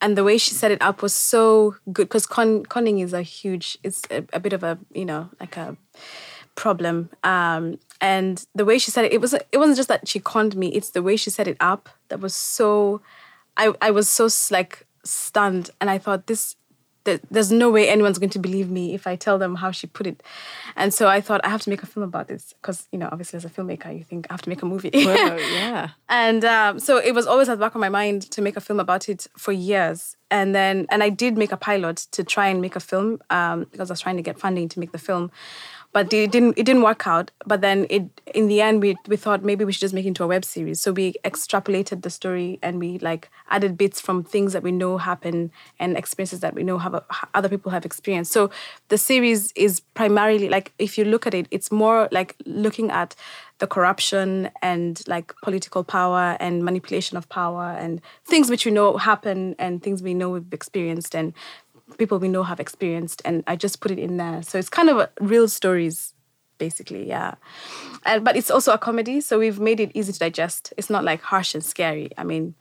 And 0.00 0.16
the 0.16 0.22
way 0.22 0.38
she 0.38 0.52
set 0.52 0.70
it 0.70 0.80
up 0.80 1.02
was 1.02 1.12
so 1.12 1.74
good 1.92 2.04
because 2.04 2.24
con- 2.24 2.64
conning 2.64 3.00
is 3.00 3.12
a 3.12 3.22
huge, 3.22 3.76
it's 3.82 4.02
a, 4.12 4.24
a 4.32 4.38
bit 4.38 4.52
of 4.52 4.62
a, 4.62 4.78
you 4.94 5.04
know, 5.04 5.28
like 5.40 5.56
a 5.56 5.76
problem. 6.58 7.08
Um, 7.24 7.78
and 8.00 8.44
the 8.54 8.64
way 8.64 8.78
she 8.78 8.90
said 8.90 9.06
it, 9.06 9.12
it 9.12 9.20
was 9.20 9.32
it 9.32 9.56
wasn't 9.56 9.76
just 9.76 9.88
that 9.88 10.06
she 10.06 10.20
conned 10.20 10.56
me. 10.56 10.68
It's 10.68 10.90
the 10.90 11.02
way 11.02 11.16
she 11.16 11.30
set 11.30 11.48
it 11.48 11.56
up 11.60 11.88
that 12.08 12.20
was 12.20 12.34
so. 12.34 13.00
I 13.56 13.72
I 13.80 13.90
was 13.90 14.08
so 14.08 14.28
like 14.54 14.86
stunned, 15.04 15.70
and 15.80 15.88
I 15.90 15.98
thought 15.98 16.26
this. 16.26 16.56
there- 17.04 17.20
There's 17.30 17.50
no 17.50 17.70
way 17.70 17.88
anyone's 17.88 18.18
going 18.18 18.30
to 18.36 18.38
believe 18.38 18.68
me 18.70 18.92
if 18.94 19.06
I 19.06 19.16
tell 19.16 19.38
them 19.38 19.54
how 19.56 19.70
she 19.70 19.86
put 19.86 20.06
it, 20.06 20.22
and 20.76 20.92
so 20.92 21.08
I 21.08 21.20
thought 21.22 21.40
I 21.44 21.48
have 21.48 21.62
to 21.62 21.70
make 21.70 21.82
a 21.82 21.86
film 21.86 22.04
about 22.04 22.28
this 22.28 22.52
because 22.60 22.86
you 22.92 22.98
know 22.98 23.08
obviously 23.10 23.36
as 23.38 23.44
a 23.46 23.48
filmmaker 23.48 23.90
you 23.96 24.04
think 24.04 24.26
I 24.28 24.34
have 24.34 24.42
to 24.42 24.50
make 24.50 24.62
a 24.62 24.66
movie. 24.66 24.90
Whoa, 24.92 25.36
yeah. 25.62 25.88
And 26.08 26.44
um, 26.44 26.78
so 26.80 26.98
it 26.98 27.14
was 27.14 27.26
always 27.26 27.48
at 27.48 27.54
the 27.58 27.64
back 27.64 27.74
of 27.74 27.80
my 27.80 27.88
mind 27.88 28.22
to 28.32 28.42
make 28.42 28.56
a 28.58 28.60
film 28.60 28.78
about 28.80 29.08
it 29.08 29.26
for 29.38 29.52
years. 29.52 30.16
And 30.30 30.54
then, 30.54 30.86
and 30.90 31.02
I 31.02 31.08
did 31.08 31.38
make 31.38 31.52
a 31.52 31.56
pilot 31.56 31.96
to 32.12 32.22
try 32.22 32.48
and 32.48 32.60
make 32.60 32.76
a 32.76 32.80
film 32.80 33.20
um, 33.30 33.64
because 33.72 33.88
I 33.90 33.92
was 33.94 34.00
trying 34.02 34.18
to 34.18 34.22
get 34.22 34.38
funding 34.38 34.68
to 34.68 34.78
make 34.80 34.92
the 34.92 34.98
film. 34.98 35.30
But 35.92 36.12
it 36.12 36.30
didn't. 36.30 36.58
It 36.58 36.64
didn't 36.64 36.82
work 36.82 37.06
out. 37.06 37.30
But 37.46 37.60
then, 37.62 37.86
it 37.88 38.20
in 38.34 38.48
the 38.48 38.60
end, 38.60 38.82
we 38.82 38.96
we 39.06 39.16
thought 39.16 39.42
maybe 39.42 39.64
we 39.64 39.72
should 39.72 39.80
just 39.80 39.94
make 39.94 40.04
it 40.04 40.08
into 40.08 40.22
a 40.22 40.26
web 40.26 40.44
series. 40.44 40.80
So 40.80 40.92
we 40.92 41.14
extrapolated 41.24 42.02
the 42.02 42.10
story 42.10 42.58
and 42.62 42.78
we 42.78 42.98
like 42.98 43.30
added 43.50 43.78
bits 43.78 44.00
from 44.00 44.22
things 44.22 44.52
that 44.52 44.62
we 44.62 44.70
know 44.70 44.98
happen 44.98 45.50
and 45.80 45.96
experiences 45.96 46.40
that 46.40 46.54
we 46.54 46.62
know 46.62 46.78
have 46.78 47.02
other 47.34 47.48
people 47.48 47.72
have 47.72 47.86
experienced. 47.86 48.32
So 48.32 48.50
the 48.88 48.98
series 48.98 49.52
is 49.52 49.80
primarily 49.80 50.48
like 50.48 50.72
if 50.78 50.98
you 50.98 51.04
look 51.04 51.26
at 51.26 51.34
it, 51.34 51.48
it's 51.50 51.72
more 51.72 52.08
like 52.12 52.36
looking 52.44 52.90
at 52.90 53.16
the 53.58 53.66
corruption 53.66 54.50
and 54.62 55.02
like 55.06 55.34
political 55.42 55.82
power 55.82 56.36
and 56.38 56.64
manipulation 56.64 57.16
of 57.16 57.28
power 57.28 57.76
and 57.78 58.00
things 58.24 58.50
which 58.50 58.64
we 58.64 58.70
know 58.70 58.96
happen 58.96 59.54
and 59.58 59.82
things 59.82 60.02
we 60.02 60.14
know 60.14 60.30
we've 60.30 60.52
experienced 60.52 61.14
and 61.14 61.32
people 61.96 62.18
we 62.18 62.28
know 62.28 62.42
have 62.42 62.60
experienced 62.60 63.22
and 63.24 63.42
i 63.46 63.56
just 63.56 63.80
put 63.80 63.90
it 63.90 63.98
in 63.98 64.16
there 64.18 64.42
so 64.42 64.58
it's 64.58 64.68
kind 64.68 64.88
of 64.90 64.98
a, 64.98 65.10
real 65.20 65.48
stories 65.48 66.12
basically 66.58 67.06
yeah 67.08 67.34
and 68.04 68.24
but 68.24 68.36
it's 68.36 68.50
also 68.50 68.72
a 68.72 68.78
comedy 68.78 69.20
so 69.20 69.38
we've 69.38 69.60
made 69.60 69.80
it 69.80 69.90
easy 69.94 70.12
to 70.12 70.18
digest 70.18 70.72
it's 70.76 70.90
not 70.90 71.04
like 71.04 71.22
harsh 71.22 71.54
and 71.54 71.64
scary 71.64 72.10
i 72.18 72.24
mean 72.24 72.54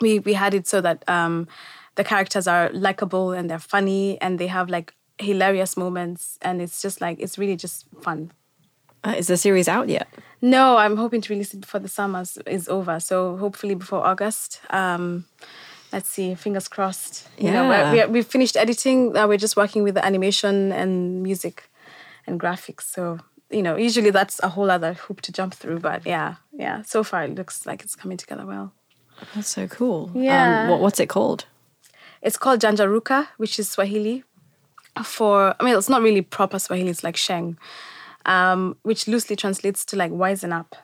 we 0.00 0.18
we 0.20 0.32
had 0.34 0.54
it 0.54 0.66
so 0.66 0.80
that 0.80 1.02
um 1.08 1.48
the 1.96 2.04
characters 2.04 2.46
are 2.46 2.70
likable 2.72 3.32
and 3.32 3.50
they're 3.50 3.58
funny 3.58 4.20
and 4.20 4.38
they 4.38 4.46
have 4.46 4.68
like 4.70 4.94
hilarious 5.18 5.76
moments 5.76 6.38
and 6.42 6.62
it's 6.62 6.80
just 6.82 7.00
like 7.00 7.18
it's 7.20 7.36
really 7.38 7.56
just 7.56 7.86
fun 8.02 8.30
Uh, 9.04 9.14
is 9.18 9.26
the 9.26 9.36
series 9.36 9.68
out 9.68 9.88
yet? 9.88 10.06
no, 10.40 10.76
I'm 10.76 10.96
hoping 10.96 11.20
to 11.22 11.32
release 11.32 11.54
it 11.54 11.60
before 11.60 11.80
the 11.80 11.88
summer 11.88 12.20
is- 12.22 12.38
is 12.46 12.68
over. 12.68 13.00
So 13.00 13.36
hopefully 13.36 13.74
before 13.74 14.06
August. 14.06 14.60
Um, 14.70 15.24
let's 15.92 16.08
see, 16.08 16.34
fingers 16.34 16.68
crossed. 16.68 17.28
You 17.38 17.50
know, 17.50 17.68
we're, 17.68 17.74
Yeah. 17.76 17.92
we're, 17.92 18.08
we've 18.08 18.26
finished 18.26 18.56
editing. 18.56 19.16
Uh, 19.16 19.26
we're 19.28 19.38
just 19.38 19.56
working 19.56 19.82
with 19.82 19.94
the 19.94 20.04
animation 20.04 20.72
and 20.72 21.22
music 21.22 21.68
and 22.26 22.38
graphics. 22.40 22.82
So 22.82 23.18
you 23.50 23.62
know, 23.62 23.76
usually 23.76 24.10
that's 24.10 24.40
a 24.42 24.48
whole 24.48 24.70
other 24.70 24.94
hoop 24.94 25.20
to 25.20 25.30
jump 25.32 25.52
through. 25.54 25.78
But 25.80 26.06
yeah, 26.06 26.36
yeah. 26.52 26.82
So 26.82 27.04
far, 27.04 27.24
it 27.24 27.34
looks 27.34 27.66
like 27.66 27.82
it's 27.82 27.94
coming 27.94 28.16
together 28.16 28.46
well. 28.46 28.72
That's 29.34 29.48
so 29.48 29.68
cool. 29.68 30.10
Yeah. 30.14 30.62
Um, 30.64 30.70
what, 30.70 30.80
what's 30.80 30.98
it 31.00 31.08
called? 31.10 31.44
It's 32.22 32.38
called 32.38 32.60
Janjaruka, 32.60 33.28
which 33.36 33.58
is 33.58 33.68
Swahili 33.68 34.24
for, 35.04 35.54
I 35.60 35.64
mean, 35.64 35.76
it's 35.76 35.88
not 35.88 36.02
really 36.02 36.22
proper 36.22 36.58
Swahili, 36.58 36.90
it's 36.90 37.02
like 37.04 37.16
Sheng, 37.16 37.58
um, 38.26 38.76
which 38.82 39.06
loosely 39.08 39.36
translates 39.36 39.84
to 39.86 39.96
like 39.96 40.12
wisen 40.12 40.52
up. 40.52 40.76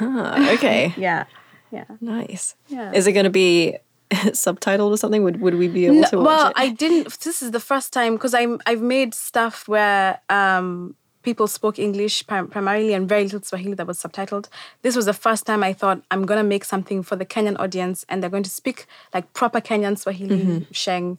Ah, 0.00 0.52
okay. 0.52 0.94
Yeah. 0.98 1.24
Yeah. 1.72 1.84
nice. 2.00 2.54
Yeah. 2.68 2.92
Is 2.92 3.06
it 3.06 3.12
going 3.12 3.24
to 3.24 3.30
be 3.30 3.76
subtitled 4.10 4.90
or 4.90 4.96
something? 4.96 5.22
Would 5.24 5.40
Would 5.40 5.54
we 5.54 5.68
be 5.68 5.86
able 5.86 6.04
to 6.04 6.16
watch 6.18 6.26
well, 6.26 6.46
it? 6.48 6.52
I 6.56 6.68
didn't. 6.68 7.18
This 7.20 7.42
is 7.42 7.50
the 7.50 7.60
first 7.60 7.92
time 7.92 8.14
because 8.14 8.34
I'm 8.34 8.60
I've 8.66 8.82
made 8.82 9.14
stuff 9.14 9.66
where 9.68 10.20
um, 10.28 10.94
people 11.26 11.46
spoke 11.48 11.76
English 11.88 12.14
prim- 12.28 12.48
primarily 12.48 12.92
and 12.94 13.08
very 13.08 13.24
little 13.24 13.42
Swahili 13.42 13.74
that 13.74 13.86
was 13.86 13.98
subtitled. 13.98 14.48
This 14.82 14.94
was 14.98 15.06
the 15.06 15.12
first 15.26 15.42
time 15.44 15.62
I 15.70 15.72
thought 15.80 15.98
I'm 16.12 16.24
gonna 16.24 16.44
make 16.54 16.64
something 16.64 17.02
for 17.02 17.16
the 17.16 17.26
Kenyan 17.26 17.58
audience 17.64 18.06
and 18.08 18.16
they're 18.22 18.30
going 18.36 18.44
to 18.50 18.56
speak 18.60 18.86
like 19.14 19.24
proper 19.40 19.60
Kenyan 19.60 19.98
Swahili 19.98 20.36
Mm-hmm. 20.36 20.72
Sheng. 20.72 21.18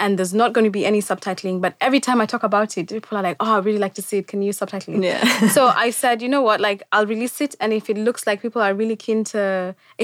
And 0.00 0.18
there's 0.18 0.34
not 0.34 0.52
going 0.54 0.64
to 0.64 0.72
be 0.80 0.84
any 0.84 1.00
subtitling, 1.00 1.60
but 1.60 1.72
every 1.80 2.00
time 2.00 2.20
I 2.20 2.26
talk 2.26 2.42
about 2.42 2.76
it, 2.76 2.88
people 2.88 3.16
are 3.16 3.22
like, 3.22 3.36
"Oh, 3.38 3.54
I 3.54 3.58
really 3.66 3.78
like 3.78 3.94
to 3.94 4.02
see 4.02 4.18
it. 4.18 4.26
Can 4.26 4.42
you 4.42 4.52
subtitle 4.52 4.92
it?" 4.96 5.04
Yeah. 5.04 5.22
so 5.56 5.68
I 5.68 5.90
said, 5.90 6.20
you 6.20 6.28
know 6.28 6.42
what? 6.42 6.58
Like, 6.60 6.82
I'll 6.90 7.06
release 7.06 7.40
it, 7.40 7.54
and 7.60 7.72
if 7.72 7.88
it 7.88 7.96
looks 7.96 8.26
like 8.26 8.42
people 8.42 8.60
are 8.60 8.74
really 8.74 8.96
keen 8.96 9.22
to, 9.32 9.40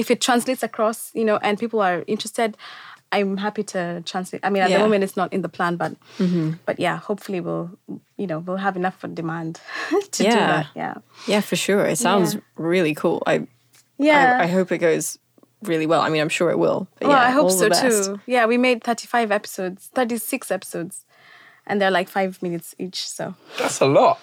if 0.01 0.09
it 0.09 0.21
translates 0.27 0.63
across, 0.63 1.11
you 1.13 1.25
know, 1.25 1.37
and 1.47 1.59
people 1.59 1.81
are 1.81 2.05
interested, 2.07 2.55
I'm 3.11 3.37
happy 3.37 3.63
to 3.63 4.01
translate. 4.05 4.45
I 4.45 4.49
mean, 4.49 4.63
at 4.63 4.69
Yeah. 4.69 4.77
the 4.77 4.83
moment, 4.83 5.03
it's 5.03 5.17
not 5.17 5.33
in 5.33 5.41
the 5.41 5.49
plan, 5.49 5.75
but 5.77 5.91
mm-hmm. 6.17 6.51
but 6.65 6.79
yeah, 6.79 6.97
hopefully 6.97 7.41
we'll, 7.41 7.69
you 8.17 8.27
know, 8.27 8.39
we'll 8.39 8.57
have 8.57 8.75
enough 8.77 8.97
for 8.99 9.07
demand 9.07 9.59
to 10.11 10.23
do 10.23 10.29
that. 10.29 10.67
Yeah. 10.75 10.95
yeah, 11.27 11.41
for 11.41 11.55
sure. 11.55 11.85
It 11.85 11.97
sounds 11.97 12.33
Yeah. 12.35 12.41
really 12.55 12.93
cool. 12.95 13.21
I, 13.27 13.47
Yeah. 13.97 14.37
I 14.39 14.43
I 14.43 14.47
hope 14.47 14.71
it 14.71 14.77
goes 14.79 15.17
really 15.63 15.85
well. 15.87 16.01
I 16.01 16.09
mean, 16.09 16.21
I'm 16.21 16.29
sure 16.29 16.49
it 16.51 16.57
will. 16.57 16.87
But 16.99 17.07
well, 17.09 17.17
yeah, 17.17 17.27
I 17.27 17.31
hope 17.31 17.43
all 17.43 17.49
so 17.49 17.69
too. 17.69 18.19
Yeah, 18.25 18.47
we 18.47 18.57
made 18.57 18.83
35 18.83 19.31
episodes, 19.31 19.89
36 19.93 20.49
episodes, 20.51 21.05
and 21.67 21.79
they're 21.81 21.91
like 21.91 22.09
five 22.09 22.41
minutes 22.41 22.73
each. 22.79 23.07
So 23.09 23.35
That's 23.59 23.81
a 23.81 23.85
lot. 23.85 24.19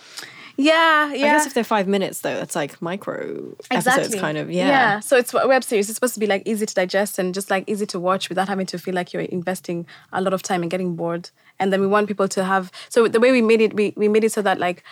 Yeah, 0.60 1.14
yeah. 1.14 1.26
I 1.26 1.30
guess 1.30 1.46
if 1.46 1.54
they're 1.54 1.62
five 1.62 1.86
minutes 1.86 2.22
though, 2.22 2.34
that's 2.34 2.56
like 2.56 2.82
micro 2.82 3.54
episodes, 3.70 4.16
kind 4.16 4.36
of. 4.36 4.50
Yeah. 4.50 4.66
Yeah. 4.66 5.00
So 5.00 5.16
it's 5.16 5.32
a 5.32 5.46
web 5.46 5.62
series. 5.62 5.88
It's 5.88 5.94
supposed 5.94 6.14
to 6.14 6.20
be 6.20 6.26
like 6.26 6.42
easy 6.46 6.66
to 6.66 6.74
digest 6.74 7.16
and 7.16 7.32
just 7.32 7.48
like 7.48 7.62
easy 7.68 7.86
to 7.86 8.00
watch 8.00 8.28
without 8.28 8.48
having 8.48 8.66
to 8.66 8.78
feel 8.78 8.92
like 8.92 9.12
you're 9.12 9.22
investing 9.22 9.86
a 10.12 10.20
lot 10.20 10.32
of 10.34 10.42
time 10.42 10.62
and 10.62 10.70
getting 10.70 10.96
bored. 10.96 11.30
And 11.60 11.72
then 11.72 11.80
we 11.80 11.86
want 11.86 12.08
people 12.08 12.26
to 12.26 12.42
have. 12.42 12.72
So 12.88 13.06
the 13.06 13.20
way 13.20 13.30
we 13.30 13.40
made 13.40 13.60
it, 13.60 13.74
we, 13.74 13.94
we 13.96 14.08
made 14.08 14.24
it 14.24 14.32
so 14.32 14.42
that 14.42 14.58
like 14.58 14.82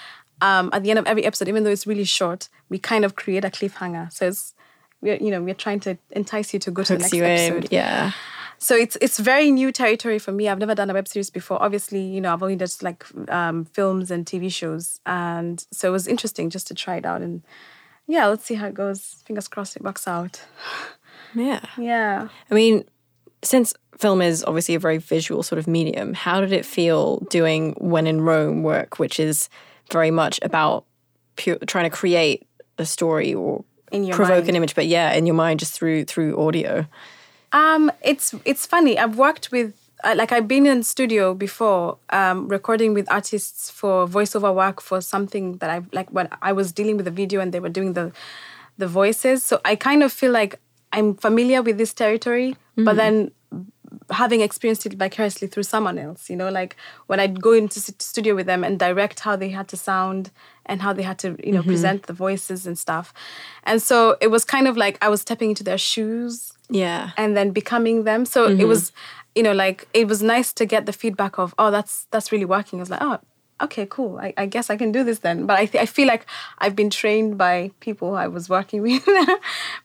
um, 0.40 0.70
at 0.72 0.84
the 0.84 0.90
end 0.90 1.00
of 1.00 1.06
every 1.06 1.24
episode, 1.24 1.48
even 1.48 1.64
though 1.64 1.70
it's 1.70 1.86
really 1.86 2.04
short, 2.04 2.48
we 2.68 2.78
kind 2.78 3.04
of 3.04 3.16
create 3.16 3.44
a 3.44 3.50
cliffhanger. 3.50 4.12
So 4.12 4.28
it's 4.28 4.54
we're 5.00 5.16
you 5.16 5.32
know 5.32 5.42
we're 5.42 5.54
trying 5.54 5.80
to 5.80 5.98
entice 6.10 6.54
you 6.54 6.60
to 6.60 6.70
go 6.70 6.84
to 6.84 6.92
the 6.92 6.98
next 7.00 7.12
you 7.12 7.24
in. 7.24 7.30
episode. 7.30 7.72
Yeah. 7.72 8.12
So 8.58 8.74
it's 8.74 8.96
it's 9.00 9.18
very 9.18 9.50
new 9.50 9.70
territory 9.72 10.18
for 10.18 10.32
me. 10.32 10.48
I've 10.48 10.58
never 10.58 10.74
done 10.74 10.90
a 10.90 10.94
web 10.94 11.08
series 11.08 11.30
before. 11.30 11.62
Obviously, 11.62 12.00
you 12.00 12.20
know, 12.20 12.32
I've 12.32 12.42
only 12.42 12.56
done 12.56 12.68
like 12.82 13.04
um, 13.28 13.64
films 13.66 14.10
and 14.10 14.24
TV 14.24 14.50
shows, 14.52 15.00
and 15.04 15.64
so 15.70 15.88
it 15.88 15.92
was 15.92 16.06
interesting 16.06 16.50
just 16.50 16.66
to 16.68 16.74
try 16.74 16.96
it 16.96 17.04
out. 17.06 17.22
And 17.22 17.42
yeah, 18.06 18.26
let's 18.26 18.44
see 18.44 18.54
how 18.54 18.66
it 18.66 18.74
goes. 18.74 19.22
Fingers 19.26 19.48
crossed 19.48 19.76
it 19.76 19.82
works 19.82 20.08
out. 20.08 20.40
Yeah. 21.34 21.60
Yeah. 21.76 22.28
I 22.50 22.54
mean, 22.54 22.84
since 23.42 23.74
film 23.98 24.22
is 24.22 24.44
obviously 24.44 24.74
a 24.74 24.78
very 24.78 24.98
visual 24.98 25.42
sort 25.42 25.58
of 25.58 25.66
medium, 25.66 26.14
how 26.14 26.40
did 26.40 26.52
it 26.52 26.64
feel 26.64 27.18
doing 27.30 27.74
When 27.78 28.06
in 28.06 28.20
Rome 28.22 28.62
work, 28.62 28.98
which 28.98 29.20
is 29.20 29.48
very 29.92 30.10
much 30.10 30.38
about 30.42 30.84
pure, 31.36 31.58
trying 31.66 31.90
to 31.90 31.94
create 31.94 32.46
a 32.78 32.86
story 32.86 33.34
or 33.34 33.64
In 33.92 34.04
your 34.04 34.16
provoke 34.16 34.44
mind. 34.44 34.48
an 34.50 34.56
image, 34.56 34.74
but 34.74 34.86
yeah, 34.86 35.12
in 35.12 35.26
your 35.26 35.34
mind, 35.34 35.60
just 35.60 35.74
through 35.74 36.04
through 36.04 36.38
audio. 36.40 36.86
Um, 37.52 37.90
it's 38.02 38.34
it's 38.44 38.66
funny. 38.66 38.98
I've 38.98 39.16
worked 39.16 39.50
with 39.50 39.74
uh, 40.04 40.14
like 40.16 40.32
I've 40.32 40.46
been 40.48 40.66
in 40.66 40.82
studio 40.82 41.34
before, 41.34 41.98
um, 42.10 42.48
recording 42.48 42.94
with 42.94 43.10
artists 43.10 43.70
for 43.70 44.06
voiceover 44.06 44.54
work 44.54 44.80
for 44.80 45.00
something 45.00 45.56
that 45.58 45.70
I 45.70 45.82
like 45.92 46.10
when 46.10 46.28
I 46.42 46.52
was 46.52 46.72
dealing 46.72 46.96
with 46.96 47.04
the 47.06 47.10
video 47.10 47.40
and 47.40 47.52
they 47.52 47.60
were 47.60 47.68
doing 47.70 47.94
the 47.94 48.12
the 48.78 48.86
voices. 48.86 49.42
So 49.42 49.60
I 49.64 49.76
kind 49.76 50.02
of 50.02 50.12
feel 50.12 50.32
like 50.32 50.60
I'm 50.92 51.14
familiar 51.14 51.62
with 51.62 51.78
this 51.78 51.94
territory, 51.94 52.56
but 52.76 52.96
then 52.96 53.30
having 54.10 54.40
experienced 54.40 54.86
it 54.86 54.92
vicariously 54.94 55.48
through 55.48 55.62
someone 55.62 55.98
else, 55.98 56.28
you 56.30 56.36
know, 56.36 56.48
like 56.48 56.76
when 57.06 57.18
I'd 57.18 57.40
go 57.40 57.52
into 57.52 57.80
studio 57.80 58.34
with 58.34 58.46
them 58.46 58.62
and 58.64 58.78
direct 58.78 59.20
how 59.20 59.36
they 59.36 59.48
had 59.48 59.68
to 59.68 59.76
sound 59.76 60.30
and 60.66 60.82
how 60.82 60.92
they 60.92 61.02
had 61.02 61.18
to, 61.20 61.36
you 61.44 61.52
know, 61.52 61.62
present 61.62 62.04
the 62.04 62.12
voices 62.12 62.66
and 62.66 62.78
stuff. 62.78 63.12
And 63.64 63.80
so 63.80 64.16
it 64.20 64.28
was 64.28 64.44
kind 64.44 64.68
of 64.68 64.76
like 64.76 64.98
I 65.00 65.08
was 65.08 65.22
stepping 65.22 65.50
into 65.50 65.64
their 65.64 65.78
shoes 65.78 66.52
Yeah. 66.68 67.10
and 67.16 67.36
then 67.36 67.50
becoming 67.50 68.04
them. 68.04 68.24
So 68.24 68.46
it 68.46 68.64
was, 68.64 68.92
you 69.34 69.42
know, 69.42 69.52
like 69.52 69.86
it 69.94 70.08
was 70.08 70.22
nice 70.22 70.52
to 70.54 70.66
get 70.66 70.86
the 70.86 70.92
feedback 70.92 71.38
of, 71.38 71.54
oh, 71.58 71.70
that's 71.70 72.06
that's 72.10 72.32
really 72.32 72.44
working. 72.44 72.78
I 72.78 72.82
was 72.82 72.90
like, 72.90 73.02
oh, 73.02 73.18
okay, 73.60 73.86
cool. 73.88 74.18
I, 74.18 74.34
I 74.36 74.46
guess 74.46 74.70
I 74.70 74.76
can 74.76 74.92
do 74.92 75.04
this 75.04 75.20
then. 75.20 75.46
But 75.46 75.58
I 75.58 75.66
th- 75.66 75.82
I 75.82 75.86
feel 75.86 76.06
like 76.06 76.26
I've 76.58 76.76
been 76.76 76.90
trained 76.90 77.38
by 77.38 77.70
people 77.80 78.14
I 78.14 78.26
was 78.26 78.48
working 78.48 78.82
with 78.86 79.06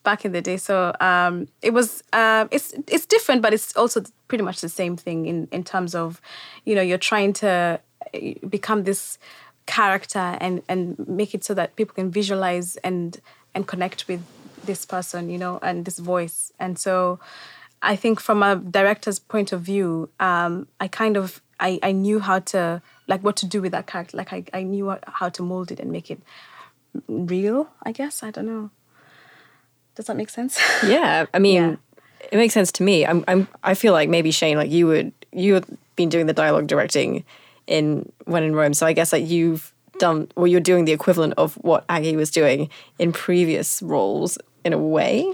back 0.04 0.26
in 0.26 0.32
the 0.32 0.42
day. 0.42 0.58
So 0.58 0.96
um, 1.00 1.48
it 1.62 1.74
was 1.74 2.04
um, 2.14 2.48
it's 2.52 2.74
it's 2.88 3.06
different, 3.06 3.42
but 3.42 3.54
it's 3.54 3.76
also 3.76 4.04
pretty 4.28 4.44
much 4.44 4.62
the 4.62 4.70
same 4.70 4.98
thing 4.98 5.26
in 5.26 5.48
in 5.52 5.64
terms 5.64 5.96
of, 5.96 6.22
you 6.66 6.76
know, 6.76 6.82
you're 6.82 6.98
trying 6.98 7.34
to 7.34 7.80
uh, 8.14 8.20
become 8.50 8.84
this 8.84 9.18
character 9.66 10.38
and 10.42 10.62
and 10.68 10.98
make 11.08 11.34
it 11.34 11.44
so 11.44 11.54
that 11.54 11.76
people 11.76 11.94
can 11.94 12.12
visualize 12.12 12.78
and 12.84 13.22
and 13.54 13.68
connect 13.68 14.08
with 14.08 14.22
this 14.66 14.86
person 14.86 15.30
you 15.30 15.38
know 15.38 15.60
and 15.62 15.86
this 15.86 16.00
voice. 16.00 16.52
And 16.60 16.78
so 16.80 17.20
i 17.84 17.96
think 17.96 18.20
from 18.20 18.44
a 18.44 18.56
director's 18.58 19.18
point 19.18 19.52
of 19.52 19.62
view 19.62 20.08
um 20.20 20.68
i 20.80 20.88
kind 20.88 21.18
of 21.18 21.42
i 21.60 21.80
i 21.82 21.92
knew 21.92 22.20
how 22.20 22.38
to 22.38 22.80
like 23.08 23.22
what 23.24 23.36
to 23.36 23.46
do 23.48 23.60
with 23.62 23.72
that 23.72 23.88
character. 23.88 24.16
Like 24.18 24.32
i, 24.34 24.44
I 24.54 24.62
knew 24.64 24.96
how- 25.08 25.30
to 25.30 25.42
mold 25.44 25.72
it 25.72 25.80
and 25.80 25.92
make 25.92 26.12
it 26.12 26.22
real 27.08 27.70
i 27.84 27.92
guess. 27.92 28.22
I 28.24 28.32
don't 28.32 28.46
know. 28.46 28.70
Does 29.96 30.06
that 30.06 30.16
make 30.18 30.30
sense? 30.30 30.60
Yeah, 30.86 31.26
I 31.34 31.40
mean, 31.40 31.62
Yeah. 31.64 31.76
it 32.32 32.38
makes 32.38 32.54
sense 32.54 32.72
to 32.74 32.84
me. 32.84 33.06
I'm, 33.06 33.24
I'm, 33.28 33.48
I 33.64 33.74
feel 33.74 33.94
like 33.94 34.10
maybe 34.10 34.32
Shane, 34.32 34.58
like 34.58 34.72
you 34.72 34.88
would, 34.88 35.12
you 35.34 35.54
had 35.56 35.66
been 35.96 36.10
doing 36.10 36.28
the 36.28 36.34
dialogue 36.34 36.68
directing 36.68 37.24
in 37.68 38.12
When 38.26 38.44
in 38.44 38.56
Rome, 38.56 38.74
so 38.74 38.86
I 38.86 38.94
guess 38.94 39.12
like 39.14 39.28
you've 39.28 39.74
done, 40.00 40.28
well 40.36 40.48
you're 40.48 40.62
doing 40.72 40.86
the 40.86 40.92
equivalent 40.94 41.34
of 41.38 41.56
what 41.56 41.84
Aggie 41.90 42.16
was 42.16 42.32
doing 42.32 42.70
in 43.00 43.12
previous 43.12 43.82
roles 43.82 44.38
in 44.64 44.74
a 44.74 44.78
way. 44.78 45.34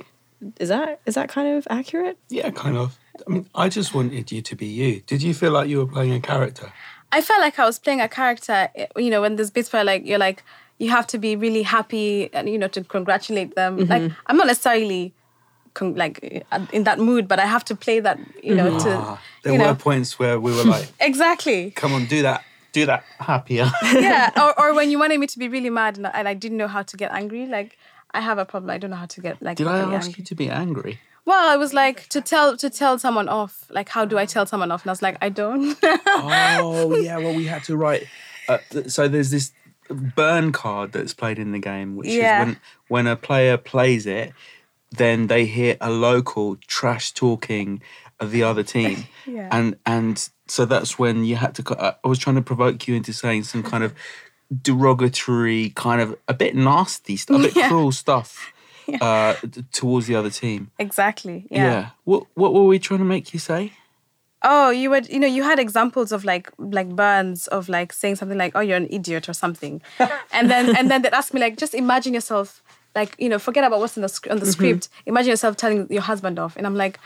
Is 0.60 0.70
that 0.70 1.00
is 1.06 1.16
that 1.16 1.30
kind 1.30 1.58
of 1.58 1.68
accurate? 1.70 2.18
Yeah, 2.30 2.52
kind 2.52 2.78
of. 2.78 2.98
I 3.26 3.32
mean, 3.32 3.50
I 3.56 3.70
just 3.70 3.94
wanted 3.96 4.32
you 4.32 4.42
to 4.44 4.56
be 4.56 4.68
you. 4.68 5.02
Did 5.08 5.24
you 5.24 5.34
feel 5.34 5.52
like 5.52 5.68
you 5.68 5.80
were 5.80 5.88
playing 5.88 6.14
a 6.14 6.20
character? 6.20 6.72
I 7.12 7.22
felt 7.22 7.40
like 7.42 7.58
I 7.58 7.66
was 7.66 7.80
playing 7.80 8.02
a 8.02 8.08
character, 8.10 8.70
eh, 8.76 8.86
you 8.98 9.10
know, 9.10 9.22
when 9.22 9.38
there's 9.38 9.50
bits 9.50 9.72
where 9.74 9.84
like 9.84 10.06
you're 10.06 10.20
like 10.20 10.44
you 10.78 10.92
have 10.92 11.08
to 11.08 11.18
be 11.18 11.36
really 11.36 11.64
happy 11.64 12.30
and 12.34 12.48
you 12.48 12.58
know 12.58 12.68
to 12.68 12.84
congratulate 12.84 13.56
them. 13.56 13.88
Like 13.88 14.12
I'm 14.28 14.38
not 14.38 14.46
necessarily 14.48 15.14
con- 15.74 15.96
like 15.96 16.46
uh, 16.52 16.66
in 16.72 16.84
that 16.84 17.00
mood, 17.00 17.28
but 17.28 17.40
I 17.40 17.46
have 17.46 17.64
to 17.66 17.76
play 17.76 18.00
that, 18.00 18.20
you 18.44 18.56
know, 18.56 18.78
to 18.80 18.90
Ah, 18.96 19.22
there 19.44 19.54
you 19.54 19.60
were 19.60 19.66
know 19.66 19.76
points 19.76 20.20
where 20.20 20.40
we 20.40 20.52
were 20.52 20.64
like, 20.76 20.90
exactly. 21.00 21.72
"Come 21.72 21.94
on, 21.94 22.06
do 22.06 22.22
that, 22.22 22.44
do 22.74 22.86
that 22.86 23.04
happier." 23.20 23.72
yeah, 23.84 24.30
or 24.38 24.60
or 24.60 24.74
when 24.80 24.92
you 24.92 25.00
wanted 25.00 25.20
me 25.20 25.28
to 25.28 25.40
be 25.40 25.48
really 25.48 25.70
mad 25.70 25.98
and, 25.98 26.08
and 26.14 26.28
I 26.28 26.34
didn't 26.34 26.58
know 26.58 26.68
how 26.68 26.84
to 26.84 26.98
get 26.98 27.12
angry, 27.12 27.46
like 27.48 27.78
I 28.14 28.22
have 28.22 28.38
a 28.38 28.46
problem. 28.46 28.70
I 28.70 28.78
don't 28.78 28.90
know 28.92 28.98
how 28.98 29.06
to 29.06 29.22
get 29.22 29.42
like 29.42 29.58
Did 29.58 29.68
I 29.68 29.80
ask 29.80 30.08
angry. 30.08 30.14
you 30.20 30.24
to 30.26 30.36
be 30.36 30.50
angry? 30.50 31.00
Well, 31.26 31.50
I 31.50 31.58
was 31.58 31.74
like 31.74 32.08
to 32.10 32.22
tell 32.22 32.56
to 32.58 32.70
tell 32.70 32.98
someone 32.98 33.28
off. 33.28 33.66
Like, 33.70 33.90
how 33.90 34.06
do 34.06 34.18
I 34.18 34.26
tell 34.26 34.46
someone 34.46 34.72
off? 34.72 34.84
And 34.84 34.90
I 34.90 34.94
was 34.94 35.02
like, 35.02 35.18
I 35.22 35.30
don't. 35.30 35.78
oh 35.84 36.96
yeah, 37.02 37.18
well 37.18 37.36
we 37.36 37.46
had 37.46 37.64
to 37.66 37.76
write. 37.78 38.08
Uh, 38.48 38.60
th- 38.70 38.90
so 38.90 39.08
there's 39.08 39.30
this 39.32 39.52
burn 39.90 40.52
card 40.52 40.92
that's 40.94 41.14
played 41.14 41.38
in 41.40 41.52
the 41.52 41.60
game, 41.60 41.96
which 41.98 42.08
Yeah. 42.08 42.42
is 42.42 42.46
when 42.48 42.58
when 42.88 43.08
a 43.08 43.16
player 43.16 43.58
plays 43.58 44.06
it, 44.06 44.34
then 44.92 45.28
they 45.28 45.46
hear 45.46 45.76
a 45.82 45.90
local 45.90 46.56
trash 46.68 47.12
talking 47.12 47.82
of 48.20 48.32
the 48.32 48.44
other 48.44 48.64
team, 48.64 49.04
Yeah. 49.26 49.50
and 49.52 49.76
and 49.86 50.30
so 50.48 50.66
that's 50.66 50.98
when 50.98 51.26
you 51.26 51.36
had 51.36 51.56
to. 51.56 51.76
uh, 51.78 51.94
I 52.04 52.08
was 52.08 52.20
trying 52.20 52.38
to 52.38 52.42
provoke 52.42 52.88
you 52.88 52.96
into 52.96 53.12
saying 53.12 53.44
some 53.44 53.64
kind 53.64 53.84
of 53.84 53.94
derogatory, 54.64 55.72
kind 55.72 56.02
of 56.02 56.16
a 56.28 56.34
bit 56.34 56.56
nasty 56.56 57.18
stuff, 57.18 57.40
a 57.40 57.44
bit 57.44 57.56
Yeah. 57.56 57.68
cruel 57.70 57.92
stuff. 57.92 58.54
Uh, 59.02 59.36
towards 59.74 60.08
the 60.08 60.16
other 60.16 60.30
team, 60.30 60.72
exactly. 60.80 61.46
yeah. 61.52 61.90
What 62.06 62.24
what 62.36 62.54
were 62.54 62.64
we 62.64 62.80
trying 62.80 63.00
to 63.00 63.06
make 63.06 63.34
you 63.34 63.40
say? 63.40 63.74
Oh, 64.44 64.70
you 64.70 64.90
would, 64.90 65.10
you 65.10 65.20
know, 65.20 65.28
you 65.28 65.44
had 65.44 65.60
examples 65.60 66.14
of 66.14 66.24
like 66.24 66.50
like 66.58 66.88
burns 66.96 67.48
of 67.48 67.68
like 67.68 67.92
saying 67.92 68.16
something 68.16 68.38
like, 68.38 68.54
"Oh, 68.56 68.62
you're 68.62 68.78
an 68.78 68.88
idiot" 68.90 69.28
or 69.28 69.34
something, 69.34 69.82
and 70.32 70.50
then 70.50 70.74
and 70.78 70.90
then 70.90 71.02
they'd 71.02 71.12
ask 71.12 71.34
me 71.34 71.42
like, 71.42 71.58
just 71.58 71.74
imagine 71.74 72.14
yourself 72.14 72.64
like, 72.96 73.14
you 73.20 73.28
know, 73.28 73.40
forget 73.40 73.66
about 73.66 73.82
what's 73.82 73.98
in 73.98 74.04
the 74.04 74.08
sc- 74.08 74.32
on 74.32 74.40
the 74.40 74.46
script. 74.46 74.88
Imagine 75.06 75.32
yourself 75.32 75.58
telling 75.58 75.86
your 75.92 76.04
husband 76.04 76.40
off, 76.40 76.56
and 76.56 76.66
I'm 76.66 76.76
like, 76.76 76.98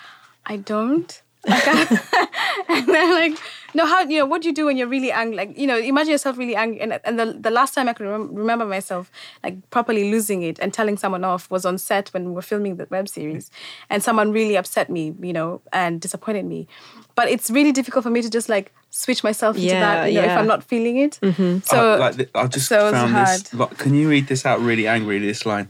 I 0.45 0.57
don't. 0.57 1.19
Like, 1.47 1.63
I- 1.67 2.27
and 2.69 2.87
they're 2.87 3.13
like, 3.13 3.37
no, 3.73 3.85
how 3.85 4.01
you 4.01 4.19
know 4.19 4.25
what 4.25 4.41
do 4.41 4.47
you 4.49 4.53
do 4.55 4.65
when 4.65 4.77
you're 4.77 4.87
really 4.91 5.11
angry? 5.11 5.37
Like, 5.37 5.57
you 5.57 5.65
know, 5.67 5.77
imagine 5.77 6.11
yourself 6.11 6.37
really 6.37 6.55
angry. 6.55 6.81
And 6.81 6.99
and 7.03 7.17
the 7.19 7.25
the 7.41 7.49
last 7.51 7.73
time 7.73 7.89
I 7.89 7.93
could 7.93 8.05
rem- 8.07 8.35
remember 8.35 8.65
myself 8.65 9.09
like 9.43 9.55
properly 9.69 10.11
losing 10.11 10.43
it 10.43 10.59
and 10.59 10.73
telling 10.73 10.97
someone 10.97 11.23
off 11.23 11.49
was 11.51 11.65
on 11.65 11.77
set 11.77 12.13
when 12.13 12.25
we 12.25 12.31
were 12.31 12.41
filming 12.43 12.75
the 12.77 12.85
web 12.89 13.07
series, 13.07 13.49
and 13.89 14.03
someone 14.03 14.31
really 14.33 14.57
upset 14.57 14.89
me, 14.89 15.13
you 15.21 15.33
know, 15.33 15.61
and 15.73 16.01
disappointed 16.01 16.45
me. 16.45 16.67
But 17.15 17.29
it's 17.29 17.49
really 17.49 17.71
difficult 17.71 18.03
for 18.03 18.11
me 18.11 18.21
to 18.21 18.29
just 18.29 18.49
like 18.49 18.71
switch 18.89 19.23
myself 19.23 19.55
into 19.55 19.67
Yeah, 19.67 19.79
that, 19.79 20.11
you 20.13 20.21
know, 20.21 20.27
if. 20.27 20.37
I'm 20.37 20.47
not 20.47 20.63
feeling 20.63 20.97
it. 20.97 21.19
Mhm. 21.21 21.61
So 21.65 21.77
Uh, 21.93 21.97
like 21.99 22.15
th- 22.17 22.29
I 22.35 22.47
just 22.47 22.67
so 22.67 22.87
it's 22.87 22.97
found 22.97 23.15
this. 23.15 23.53
Like, 23.53 23.77
can 23.77 23.93
you 23.95 24.09
read 24.09 24.27
this 24.27 24.45
out 24.45 24.59
really 24.59 24.87
angry? 24.87 25.19
This 25.19 25.45
line. 25.45 25.67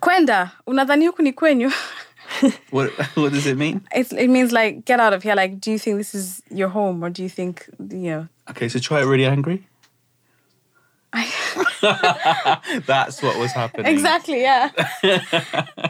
kwenda 0.00 0.50
unadhani 0.66 1.06
huku 1.06 1.22
ni 1.22 1.32
kwenyu 1.32 1.72
What 2.70 2.90
what 3.16 3.32
does 3.32 3.46
it 3.46 3.56
mean? 3.56 3.80
It's, 3.94 4.12
it 4.12 4.28
means 4.28 4.52
like 4.52 4.84
get 4.84 5.00
out 5.00 5.12
of 5.12 5.22
here 5.22 5.34
like 5.34 5.60
do 5.60 5.70
you 5.72 5.78
think 5.78 5.96
this 5.98 6.14
is 6.14 6.40
your 6.50 6.68
home 6.68 7.02
or 7.04 7.10
do 7.10 7.22
you 7.22 7.28
think 7.28 7.68
you 7.78 8.10
know 8.10 8.28
Okay, 8.50 8.68
so 8.68 8.78
try 8.78 9.00
it 9.00 9.04
really 9.04 9.26
angry. 9.26 9.66
That's 12.86 13.22
what 13.22 13.38
was 13.38 13.52
happening. 13.52 13.86
exactly 13.92 14.40
yeah 14.42 14.70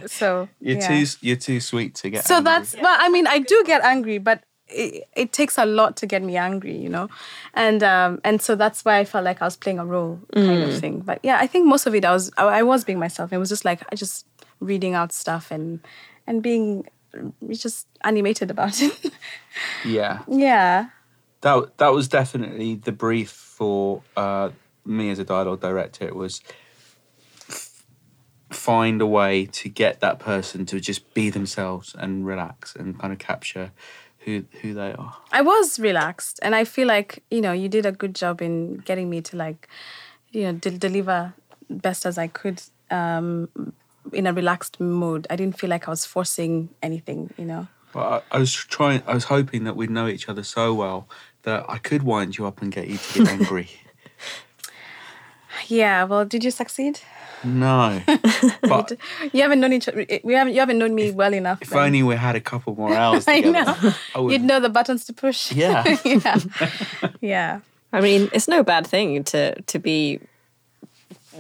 so 0.06 0.48
You're 0.60 0.78
yeah. 0.78 0.88
too 0.88 1.04
you're 1.20 1.36
too 1.36 1.60
sweet 1.60 1.94
to 1.96 2.10
get. 2.10 2.26
so 2.26 2.36
angry. 2.36 2.44
that's 2.52 2.74
well 2.76 2.96
i 2.98 3.08
mean 3.08 3.26
i 3.26 3.38
do 3.38 3.62
get 3.66 3.82
angry 3.82 4.18
but 4.18 4.42
it, 4.68 5.04
it 5.16 5.32
takes 5.32 5.58
a 5.58 5.66
lot 5.66 5.96
to 5.98 6.06
get 6.06 6.22
me 6.22 6.36
angry 6.36 6.76
you 6.76 6.88
know 6.88 7.08
and 7.54 7.82
um 7.82 8.20
and 8.24 8.40
so 8.40 8.54
that's 8.54 8.84
why 8.84 8.98
i 8.98 9.04
felt 9.04 9.24
like 9.24 9.42
i 9.42 9.44
was 9.44 9.56
playing 9.56 9.78
a 9.78 9.84
role 9.84 10.20
kind 10.34 10.62
of 10.62 10.78
thing 10.78 11.00
but 11.00 11.18
yeah 11.22 11.38
i 11.40 11.46
think 11.46 11.66
most 11.66 11.86
of 11.86 11.94
it 11.94 12.04
i 12.04 12.12
was 12.12 12.30
i, 12.38 12.44
I 12.44 12.62
was 12.62 12.84
being 12.84 12.98
myself 12.98 13.32
it 13.32 13.38
was 13.38 13.48
just 13.48 13.64
like 13.64 13.80
i 13.92 13.96
just 13.96 14.26
reading 14.60 14.94
out 14.94 15.12
stuff 15.12 15.50
and 15.50 15.80
and 16.26 16.42
being 16.42 16.86
just 17.50 17.86
animated 18.02 18.50
about 18.50 18.80
it 18.80 19.12
yeah. 19.84 20.20
yeah 20.28 20.88
That 21.40 21.78
that 21.78 21.92
was 21.92 22.08
definitely 22.08 22.76
the 22.76 22.92
brief 22.92 23.30
for 23.30 24.02
uh, 24.16 24.50
me 24.84 25.10
as 25.10 25.18
a 25.18 25.24
dialogue 25.24 25.60
director. 25.60 26.06
It 26.06 26.14
was 26.14 26.40
f- 27.48 27.84
find 28.50 29.00
a 29.00 29.06
way 29.06 29.46
to 29.46 29.68
get 29.68 30.00
that 30.00 30.18
person 30.18 30.66
to 30.66 30.80
just 30.80 31.12
be 31.14 31.30
themselves 31.30 31.94
and 31.98 32.26
relax 32.26 32.74
and 32.76 32.98
kind 32.98 33.12
of 33.12 33.18
capture 33.18 33.72
who 34.24 34.44
who 34.60 34.74
they 34.74 34.92
are. 34.92 35.16
I 35.32 35.42
was 35.42 35.78
relaxed, 35.78 36.38
and 36.42 36.54
I 36.54 36.64
feel 36.64 36.86
like 36.86 37.22
you 37.30 37.40
know 37.40 37.52
you 37.52 37.68
did 37.68 37.86
a 37.86 37.92
good 37.92 38.14
job 38.14 38.40
in 38.42 38.78
getting 38.78 39.10
me 39.10 39.20
to 39.22 39.36
like, 39.36 39.68
you 40.30 40.44
know, 40.44 40.52
de- 40.52 40.78
deliver 40.78 41.34
best 41.68 42.06
as 42.06 42.18
I 42.18 42.28
could 42.28 42.62
um, 42.90 43.48
in 44.12 44.26
a 44.26 44.32
relaxed 44.32 44.80
mood. 44.80 45.26
I 45.30 45.36
didn't 45.36 45.58
feel 45.58 45.70
like 45.70 45.86
I 45.88 45.90
was 45.90 46.04
forcing 46.04 46.68
anything, 46.82 47.32
you 47.36 47.44
know. 47.44 47.66
But 47.92 48.24
I, 48.32 48.36
I 48.36 48.38
was 48.38 48.52
trying. 48.52 49.02
I 49.06 49.14
was 49.14 49.24
hoping 49.24 49.64
that 49.64 49.76
we'd 49.76 49.90
know 49.90 50.06
each 50.06 50.28
other 50.28 50.42
so 50.42 50.74
well 50.74 51.08
that 51.42 51.64
I 51.68 51.78
could 51.78 52.02
wind 52.02 52.36
you 52.38 52.46
up 52.46 52.62
and 52.62 52.70
get 52.72 52.86
you 52.88 52.98
to 52.98 53.18
get 53.24 53.28
angry. 53.40 53.68
Yeah. 55.68 56.04
Well, 56.04 56.24
did 56.24 56.44
you 56.44 56.50
succeed? 56.50 57.00
no, 57.42 58.02
but 58.62 58.92
You 59.32 59.40
haven't 59.40 59.60
known 59.60 59.72
each 59.72 59.88
other. 59.88 60.04
We 60.22 60.34
haven't. 60.34 60.52
You 60.52 60.60
haven't 60.60 60.78
known 60.78 60.94
me 60.94 61.10
well 61.10 61.32
enough. 61.32 61.62
if 61.62 61.70
then. 61.70 61.78
only 61.78 62.02
we 62.02 62.14
had 62.16 62.36
a 62.36 62.40
couple 62.40 62.74
more 62.76 62.94
hours 63.02 63.26
I 63.26 63.40
together. 63.40 63.76
know. 63.82 63.94
I 64.14 64.20
would- 64.20 64.32
You'd 64.32 64.42
know 64.42 64.60
the 64.60 64.68
buttons 64.68 65.04
to 65.06 65.12
push. 65.14 65.50
Yeah. 65.52 65.82
yeah. 66.04 66.36
Yeah. 67.20 67.60
I 67.92 68.00
mean, 68.02 68.28
it's 68.32 68.46
no 68.46 68.62
bad 68.62 68.86
thing 68.86 69.24
to 69.24 69.60
to 69.62 69.78
be 69.78 70.20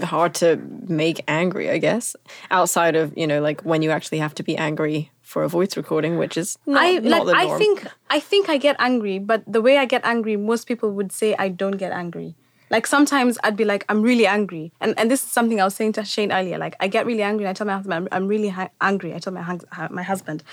hard 0.02 0.34
to 0.34 0.56
make 0.88 1.22
angry, 1.28 1.70
I 1.70 1.78
guess. 1.78 2.16
Outside 2.50 2.96
of, 2.96 3.16
you 3.16 3.26
know, 3.26 3.40
like 3.40 3.62
when 3.62 3.82
you 3.82 3.90
actually 3.90 4.18
have 4.18 4.34
to 4.36 4.42
be 4.42 4.56
angry 4.56 5.10
for 5.22 5.42
a 5.42 5.48
voice 5.48 5.76
recording, 5.76 6.18
which 6.18 6.36
is 6.36 6.58
not, 6.66 6.82
I 6.82 6.98
not 6.98 7.26
like. 7.26 7.48
the 7.48 7.54
I 7.54 7.58
think. 7.58 7.86
I 8.08 8.20
think 8.20 8.48
I 8.48 8.56
get 8.56 8.76
angry, 8.78 9.18
but 9.18 9.42
the 9.46 9.62
way 9.62 9.78
I 9.78 9.84
get 9.84 10.04
angry, 10.04 10.36
most 10.36 10.66
people 10.66 10.90
would 10.92 11.12
say 11.12 11.34
I 11.38 11.48
don't 11.48 11.76
get 11.76 11.92
angry. 11.92 12.34
Like 12.70 12.86
sometimes 12.86 13.36
I'd 13.42 13.56
be 13.56 13.64
like, 13.64 13.84
I'm 13.88 14.00
really 14.00 14.26
angry, 14.26 14.72
and 14.80 14.94
and 14.96 15.10
this 15.10 15.24
is 15.24 15.30
something 15.30 15.60
I 15.60 15.64
was 15.64 15.74
saying 15.74 15.94
to 15.94 16.04
Shane 16.04 16.30
earlier. 16.32 16.56
Like 16.56 16.76
I 16.78 16.86
get 16.86 17.04
really 17.04 17.22
angry, 17.22 17.44
and 17.44 17.50
I 17.50 17.52
tell 17.52 17.66
my 17.66 17.74
husband, 17.74 17.94
I'm, 17.94 18.08
I'm 18.12 18.28
really 18.28 18.48
ha- 18.48 18.70
angry. 18.80 19.12
I 19.12 19.18
tell 19.18 19.32
my 19.32 19.42
hu- 19.42 19.88
my 19.90 20.04
husband, 20.04 20.44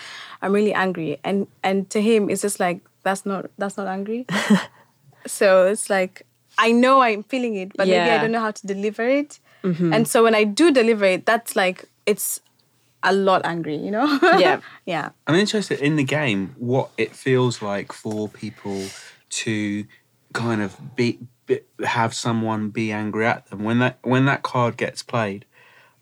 I'm 0.41 0.51
really 0.51 0.73
angry, 0.73 1.19
and 1.23 1.47
and 1.63 1.87
to 1.91 2.01
him, 2.01 2.29
it's 2.29 2.41
just 2.41 2.59
like 2.59 2.81
that's 3.03 3.23
not 3.23 3.51
that's 3.59 3.77
not 3.77 3.87
angry. 3.87 4.25
so 5.27 5.67
it's 5.67 5.89
like 5.89 6.26
I 6.57 6.71
know 6.71 7.01
I'm 7.01 7.23
feeling 7.23 7.55
it, 7.55 7.71
but 7.75 7.87
maybe 7.87 8.09
I 8.11 8.21
don't 8.21 8.31
know 8.31 8.39
how 8.39 8.51
to 8.51 8.67
deliver 8.67 9.03
it. 9.07 9.39
And 9.93 10.07
so 10.07 10.23
when 10.23 10.33
I 10.35 10.43
do 10.45 10.71
deliver 10.71 11.05
it, 11.05 11.25
that's 11.25 11.55
like 11.55 11.85
it's 12.05 12.39
a 13.03 13.13
lot 13.13 13.41
angry, 13.45 13.75
you 13.75 13.91
know? 13.91 14.07
Yeah. 14.39 14.61
yeah. 14.85 15.09
I'm 15.27 15.35
interested 15.35 15.79
in 15.79 15.95
the 15.97 16.03
game 16.03 16.55
what 16.57 16.89
it 16.97 17.15
feels 17.15 17.61
like 17.61 17.91
for 17.93 18.27
people 18.29 18.85
to 19.29 19.85
kind 20.33 20.61
of 20.61 20.95
be, 20.95 21.19
be 21.45 21.59
have 21.85 22.13
someone 22.13 22.69
be 22.69 22.91
angry 22.91 23.25
at 23.25 23.47
them 23.49 23.63
when 23.63 23.79
that 23.79 23.99
when 24.03 24.25
that 24.25 24.43
card 24.43 24.77
gets 24.77 25.03
played. 25.03 25.45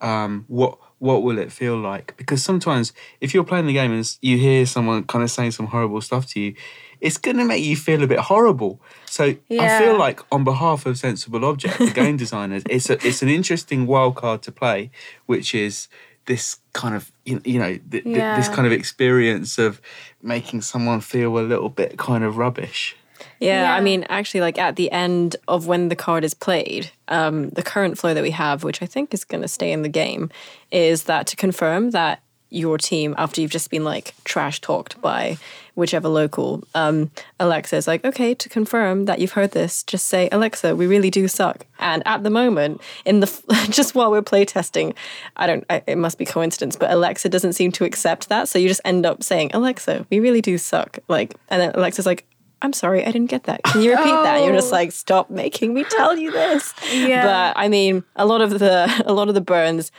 Um, 0.02 0.46
what 0.48 0.78
what 1.00 1.24
will 1.24 1.38
it 1.38 1.52
feel 1.52 1.78
like? 1.78 2.16
Because 2.18 2.44
sometimes 2.44 2.94
if 3.20 3.34
you're 3.34 3.44
playing 3.44 3.68
the 3.68 3.74
game 3.74 3.92
and 3.92 4.18
you 4.22 4.38
hear 4.38 4.66
someone 4.66 5.04
kind 5.04 5.24
of 5.24 5.32
saying 5.32 5.52
some 5.52 5.68
horrible 5.68 6.02
stuff 6.02 6.26
to 6.28 6.40
you, 6.40 6.56
it's 7.02 7.18
going 7.18 7.38
to 7.38 7.46
make 7.46 7.64
you 7.64 7.76
feel 7.76 8.04
a 8.04 8.08
bit 8.08 8.20
horrible. 8.20 8.80
So 9.06 9.36
I 9.50 9.80
feel 9.80 9.98
like 9.98 10.22
on 10.32 10.44
behalf 10.44 10.86
of 10.86 10.98
Sensible 10.98 11.46
Object, 11.46 11.78
the 11.78 11.92
game 11.92 12.18
designers, 12.18 12.64
it's 12.70 12.90
a, 12.90 12.94
it's 13.06 13.22
an 13.22 13.30
interesting 13.30 13.88
wild 13.88 14.16
card 14.16 14.42
to 14.44 14.52
play, 14.52 14.92
which 15.26 15.56
is 15.56 15.88
this 16.26 16.58
kind 16.74 16.96
of 16.96 17.12
you 17.24 17.40
you 17.46 17.60
know 17.60 17.78
th- 17.92 18.04
th- 18.04 18.16
this 18.16 18.50
kind 18.50 18.66
of 18.66 18.74
experience 18.74 19.58
of 19.58 19.80
making 20.22 20.62
someone 20.62 21.00
feel 21.00 21.38
a 21.38 21.42
little 21.42 21.70
bit 21.70 21.98
kind 21.98 22.24
of 22.24 22.38
rubbish. 22.38 22.96
Yeah, 23.40 23.74
I 23.74 23.82
mean, 23.82 24.06
actually, 24.10 24.42
like 24.42 24.58
at 24.58 24.76
the 24.76 24.92
end 24.92 25.36
of 25.48 25.68
when 25.68 25.90
the 25.90 25.96
card 25.96 26.24
is 26.24 26.34
played, 26.34 26.92
um, 27.08 27.50
the 27.50 27.64
current 27.64 27.98
flow 27.98 28.14
that 28.14 28.24
we 28.24 28.32
have, 28.32 28.64
which 28.64 28.82
I 28.82 28.86
think 28.86 29.14
is 29.14 29.24
going 29.24 29.42
to 29.42 29.48
stay 29.48 29.72
in 29.72 29.82
the 29.82 29.90
game, 29.90 30.30
is 30.72 31.04
that 31.04 31.28
to 31.28 31.36
confirm 31.36 31.92
that 31.92 32.22
your 32.56 32.78
team, 32.78 33.14
after 33.18 33.42
you've 33.42 33.52
just 33.52 33.70
been 33.70 33.84
like 33.84 34.14
trash 34.24 34.62
talked 34.62 35.00
by 35.02 35.38
whichever 35.76 36.08
local, 36.08 36.64
um, 36.74 37.12
Alexa 37.40 37.76
is 37.76 37.86
like, 37.88 38.06
okay, 38.06 38.34
to 38.34 38.48
confirm 38.48 39.06
that 39.06 39.20
you've 39.20 39.34
heard 39.34 39.52
this, 39.52 39.84
just 39.84 40.08
say, 40.08 40.30
Alexa, 40.32 40.76
we 40.76 40.88
really 40.88 41.10
do 41.12 41.28
suck. 41.28 41.66
And 41.80 42.02
at 42.06 42.24
the 42.24 42.30
moment, 42.30 42.80
in 43.04 43.20
the 43.20 43.28
just 43.70 43.94
while 43.94 44.10
we're 44.10 44.22
playtesting, 44.22 44.96
I 45.36 45.48
don't, 45.48 45.66
I, 45.70 45.84
it 45.86 45.98
must 45.98 46.18
be 46.18 46.26
coincidence, 46.26 46.76
but 46.78 46.92
Alexa 46.92 47.28
doesn't 47.30 47.54
seem 47.54 47.72
to 47.74 47.84
accept 47.84 48.30
that. 48.30 48.48
So 48.48 48.58
you 48.58 48.68
just 48.70 48.82
end 48.86 49.06
up 49.06 49.22
saying, 49.22 49.52
Alexa, 49.54 50.08
we 50.10 50.20
really 50.22 50.42
do 50.42 50.58
suck. 50.58 51.00
Like, 51.10 51.36
and 51.50 51.62
then 51.62 51.72
Alexa's 51.76 52.06
like, 52.06 52.26
I'm 52.62 52.72
sorry, 52.72 53.02
I 53.06 53.12
didn't 53.12 53.30
get 53.30 53.44
that. 53.44 53.62
Can 53.64 53.82
you 53.82 53.92
repeat 53.92 54.06
that? 54.06 54.38
And 54.38 54.46
you're 54.46 54.56
just 54.56 54.70
Oh. 54.72 54.78
like, 54.78 54.94
stop 54.94 55.30
making 55.30 55.74
me 55.74 55.84
tell 55.84 56.18
you 56.18 56.32
this. 56.32 56.74
Yeah. 56.94 57.26
But 57.54 57.60
I 57.60 57.68
mean, 57.68 58.04
a 58.16 58.26
lot 58.26 58.42
of 58.42 58.52
the 58.60 59.04
a 59.06 59.12
lot 59.14 59.28
of 59.28 59.36
the 59.36 59.42
burns, 59.42 59.92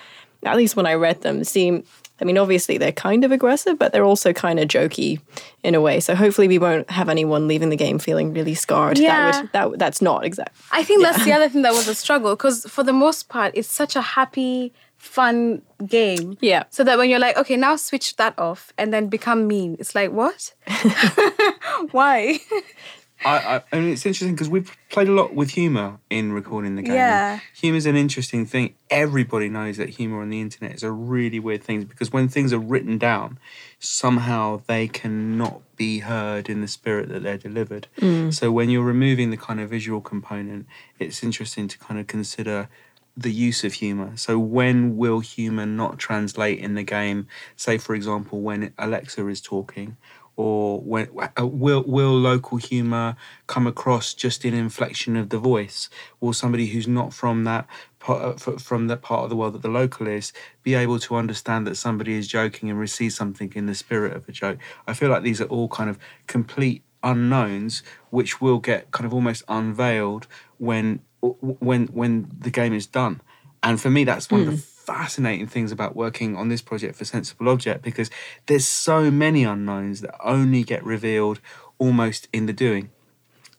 at 0.42 0.56
least 0.56 0.75
when 0.75 0.86
I 0.86 0.94
read 0.94 1.20
them, 1.20 1.44
seem. 1.44 1.84
I 2.20 2.25
mean, 2.25 2.38
obviously 2.38 2.78
they're 2.78 2.92
kind 2.92 3.25
of 3.25 3.32
aggressive, 3.32 3.78
but 3.78 3.92
they're 3.92 4.04
also 4.04 4.32
kind 4.32 4.58
of 4.58 4.68
jokey 4.68 5.20
in 5.62 5.75
a 5.75 5.80
way. 5.80 6.00
So 6.00 6.14
hopefully 6.14 6.49
we 6.49 6.58
won't 6.58 6.88
have 6.91 7.08
anyone 7.08 7.47
leaving 7.47 7.69
the 7.69 7.76
game 7.76 7.99
feeling 7.99 8.32
really 8.32 8.54
scarred. 8.54 8.99
Yeah. 8.99 9.43
That 9.52 9.71
would 9.71 9.78
that 9.78 9.78
that's 9.78 10.02
not 10.02 10.25
exact. 10.25 10.56
I 10.73 10.82
think 10.82 11.02
that's 11.02 11.25
the 11.25 11.32
other 11.32 11.49
thing 11.49 11.62
that 11.62 11.73
was 11.73 11.88
a 11.88 11.95
struggle 11.95 12.34
because 12.34 12.64
for 12.64 12.82
the 12.82 12.93
most 12.93 13.28
part, 13.28 13.52
it's 13.54 13.71
such 13.71 13.97
a 13.97 14.00
happy, 14.00 14.73
fun 14.97 15.62
game. 15.86 16.38
Yeah. 16.41 16.64
So 16.71 16.84
that 16.84 16.99
when 16.99 17.10
you're 17.10 17.19
like, 17.19 17.36
okay, 17.36 17.56
now 17.56 17.76
switch 17.76 18.17
that 18.17 18.38
off 18.38 18.73
and 18.78 18.93
then 18.93 19.08
become 19.08 19.47
mean, 19.47 19.76
it's 19.78 19.95
like, 19.95 20.10
what? 20.10 20.54
Why? 21.91 22.38
I, 23.25 23.63
I, 23.73 23.81
mean, 23.81 23.93
it's 23.93 24.05
interesting 24.05 24.35
because 24.35 24.49
we've 24.49 24.76
played 24.91 25.09
a 25.09 25.13
lot 25.13 25.35
with 25.35 25.50
humor 25.50 25.99
in 26.11 26.33
recording 26.33 26.76
the 26.76 26.83
game. 26.83 26.95
Yeah. 26.95 27.41
Humor's 27.55 27.87
an 27.87 27.97
interesting 27.97 28.45
thing. 28.45 28.75
Everybody 28.91 29.49
knows 29.49 29.79
that 29.79 29.91
humor 29.91 30.21
on 30.21 30.29
the 30.29 30.41
internet 30.41 30.75
is 30.75 30.83
a 30.83 30.93
really 30.93 31.41
weird 31.41 31.63
thing 31.63 31.85
because 31.85 32.13
when 32.13 32.29
things 32.29 32.52
are 32.52 32.59
written 32.59 32.99
down, 32.99 33.39
somehow 33.79 34.63
they 34.67 34.87
cannot 34.87 35.63
be 35.76 36.00
heard 36.00 36.49
in 36.49 36.61
the 36.61 36.69
spirit 36.69 37.09
that 37.09 37.23
they're 37.23 37.39
delivered. 37.39 37.89
Mm. 37.99 38.35
So 38.35 38.52
when 38.52 38.69
you're 38.69 38.85
removing 38.85 39.31
the 39.31 39.37
kind 39.37 39.61
of 39.61 39.71
visual 39.71 40.00
component, 40.00 40.67
it's 40.99 41.23
interesting 41.23 41.69
to 41.69 41.79
kind 41.79 41.99
of 41.99 42.07
consider 42.07 42.69
the 43.17 43.33
use 43.33 43.65
of 43.65 43.75
humor. 43.75 44.13
So 44.17 44.39
when 44.39 44.97
will 44.97 45.21
humor 45.21 45.65
not 45.65 45.99
translate 45.99 46.59
in 46.59 46.75
the 46.75 46.83
game? 46.83 47.29
Say, 47.57 47.79
for 47.79 47.95
example, 47.95 48.41
when 48.43 48.75
Alexa 48.79 49.26
is 49.29 49.41
talking, 49.41 49.97
or 50.36 50.80
when 50.80 51.08
uh, 51.18 51.46
will 51.46 51.82
will 51.86 52.16
local 52.16 52.58
humor 52.58 53.16
come 53.46 53.66
across 53.66 54.14
just 54.14 54.44
in 54.44 54.54
inflection 54.54 55.16
of 55.16 55.30
the 55.30 55.38
voice? 55.38 55.88
Will 56.20 56.32
somebody 56.32 56.66
who's 56.66 56.86
not 56.86 57.14
from 57.14 57.44
that 57.44 57.66
part 57.99 58.46
uh, 58.46 58.52
from 58.58 58.88
that 58.88 59.02
part 59.02 59.25
of 59.25 59.30
the 59.30 59.36
world 59.36 59.54
that 59.54 59.62
the 59.62 59.68
local 59.68 60.06
is 60.06 60.32
be 60.62 60.75
able 60.75 60.99
to 61.00 61.16
understand 61.16 61.66
that 61.66 61.76
somebody 61.76 62.14
is 62.14 62.28
joking 62.28 62.68
and 62.68 62.78
receive 62.78 63.12
something 63.12 63.52
in 63.54 63.66
the 63.66 63.75
spirit 63.75 64.14
of 64.14 64.28
a 64.28 64.32
joke? 64.32 64.58
I 64.86 64.92
feel 64.92 65.08
like 65.08 65.22
these 65.22 65.40
are 65.40 65.46
all 65.46 65.68
kind 65.68 65.88
of 65.88 65.99
complete 66.26 66.82
unknowns 67.02 67.82
which 68.10 68.40
will 68.40 68.58
get 68.58 68.90
kind 68.90 69.06
of 69.06 69.14
almost 69.14 69.42
unveiled 69.49 70.26
when 70.58 71.00
when 71.20 71.86
when 71.86 72.30
the 72.38 72.50
game 72.50 72.72
is 72.72 72.86
done 72.86 73.20
and 73.62 73.80
for 73.80 73.90
me 73.90 74.04
that's 74.04 74.30
one 74.30 74.42
of 74.42 74.46
the 74.46 74.75
fascinating 74.86 75.46
things 75.46 75.72
about 75.72 75.96
working 75.96 76.36
on 76.36 76.49
this 76.49 76.62
project 76.62 76.96
for 76.96 77.04
sensible 77.04 77.49
object 77.49 77.82
because 77.82 78.08
there's 78.46 78.66
so 78.66 79.10
many 79.10 79.42
unknowns 79.44 80.00
that 80.00 80.14
only 80.22 80.62
get 80.62 80.84
revealed 80.84 81.40
almost 81.78 82.28
in 82.32 82.46
the 82.46 82.52
doing 82.52 82.90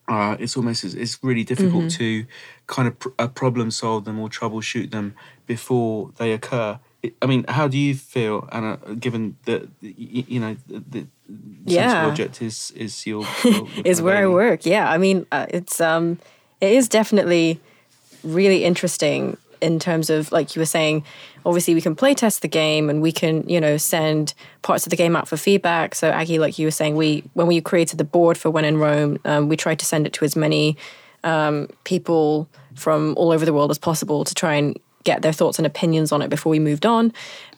uh, 0.08 0.38
it's 0.40 0.56
almost 0.56 0.84
it's 0.84 1.22
really 1.22 1.44
difficult 1.44 1.90
to 1.90 2.26
kind 2.68 2.88
of 2.88 2.98
pr- 2.98 3.10
uh, 3.20 3.28
problem 3.28 3.70
solve 3.70 4.06
them 4.06 4.18
or 4.20 4.30
troubleshoot 4.30 4.92
them 4.92 5.14
before 5.46 6.12
they 6.18 6.32
occur 6.32 6.80
it, 7.04 7.16
I 7.22 7.26
mean, 7.28 7.46
how 7.48 7.68
do 7.68 7.78
you 7.78 7.94
feel, 7.94 8.50
Anna? 8.52 8.80
Given 9.00 9.38
that 9.46 9.70
you 9.82 10.40
know 10.40 10.56
the, 10.68 11.08
Yeah. 11.66 11.90
sensible 11.90 12.10
object 12.10 12.42
is 12.42 12.72
is 12.76 13.06
your, 13.06 13.24
your, 13.44 13.54
your 13.54 13.68
is 13.86 14.02
where 14.02 14.18
I 14.18 14.28
work. 14.28 14.66
Yeah, 14.66 14.90
I 14.90 14.98
mean, 14.98 15.26
uh, 15.32 15.46
it's 15.50 15.80
um, 15.80 16.18
it 16.60 16.72
is 16.72 16.90
definitely 16.90 17.60
really 18.24 18.64
interesting 18.64 19.38
in 19.62 19.80
terms 19.80 20.10
of 20.10 20.32
like 20.32 20.56
you 20.56 20.60
were 20.60 20.66
saying. 20.66 21.04
Obviously, 21.46 21.74
we 21.74 21.82
can 21.82 21.96
play 21.96 22.14
test 22.14 22.42
the 22.42 22.48
game 22.48 22.90
and 22.90 23.02
we 23.02 23.12
can 23.12 23.48
you 23.48 23.62
know 23.62 23.78
send 23.78 24.34
parts 24.62 24.86
of 24.86 24.90
the 24.90 24.96
game 24.96 25.16
out 25.16 25.28
for 25.28 25.38
feedback. 25.38 25.96
So 25.96 26.10
Aggie, 26.10 26.40
like 26.40 26.60
you 26.60 26.68
were 26.68 26.72
saying, 26.72 26.96
we 26.96 27.24
when 27.34 27.48
we 27.48 27.62
created 27.62 27.98
the 27.98 28.04
board 28.04 28.38
for 28.38 28.50
When 28.50 28.66
in 28.66 28.78
Rome, 28.78 29.20
um, 29.26 29.50
we 29.50 29.56
tried 29.56 29.80
to 29.80 29.86
send 29.86 30.06
it 30.06 30.14
to 30.14 30.26
as 30.26 30.36
many 30.36 30.78
um, 31.24 31.70
people 31.84 32.50
from 32.76 33.14
all 33.18 33.32
over 33.32 33.46
the 33.46 33.54
world 33.54 33.72
as 33.72 33.78
possible 33.78 34.24
to 34.24 34.34
try 34.34 34.56
and 34.56 34.78
get 35.04 35.22
their 35.22 35.34
thoughts 35.34 35.58
and 35.58 35.66
opinions 35.66 36.12
on 36.12 36.22
it 36.22 36.30
before 36.30 36.50
we 36.50 36.60
moved 36.60 36.86
on. 36.86 37.14